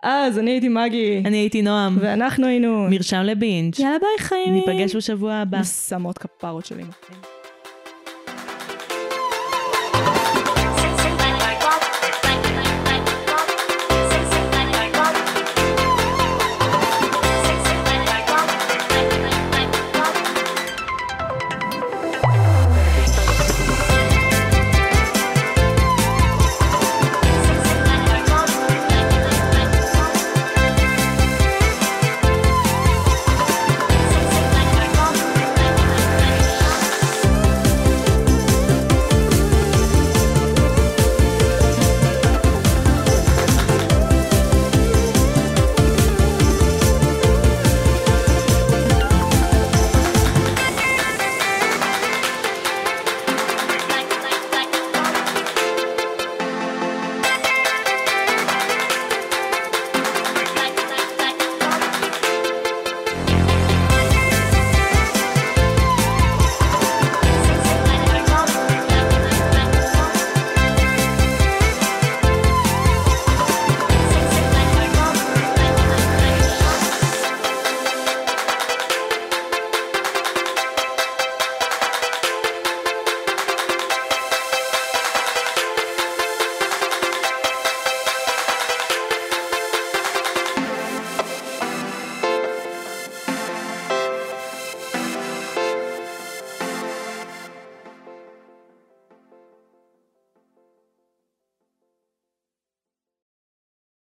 [0.02, 1.98] אז אני הייתי מגי, אני הייתי נועם.
[2.00, 2.86] ואנחנו היינו...
[2.90, 3.78] מרשם לבינג'.
[3.80, 4.54] יאללה ביי חיים.
[4.54, 5.62] ניפגש בשבוע הבא.
[5.64, 6.84] שמות כפרות שלי.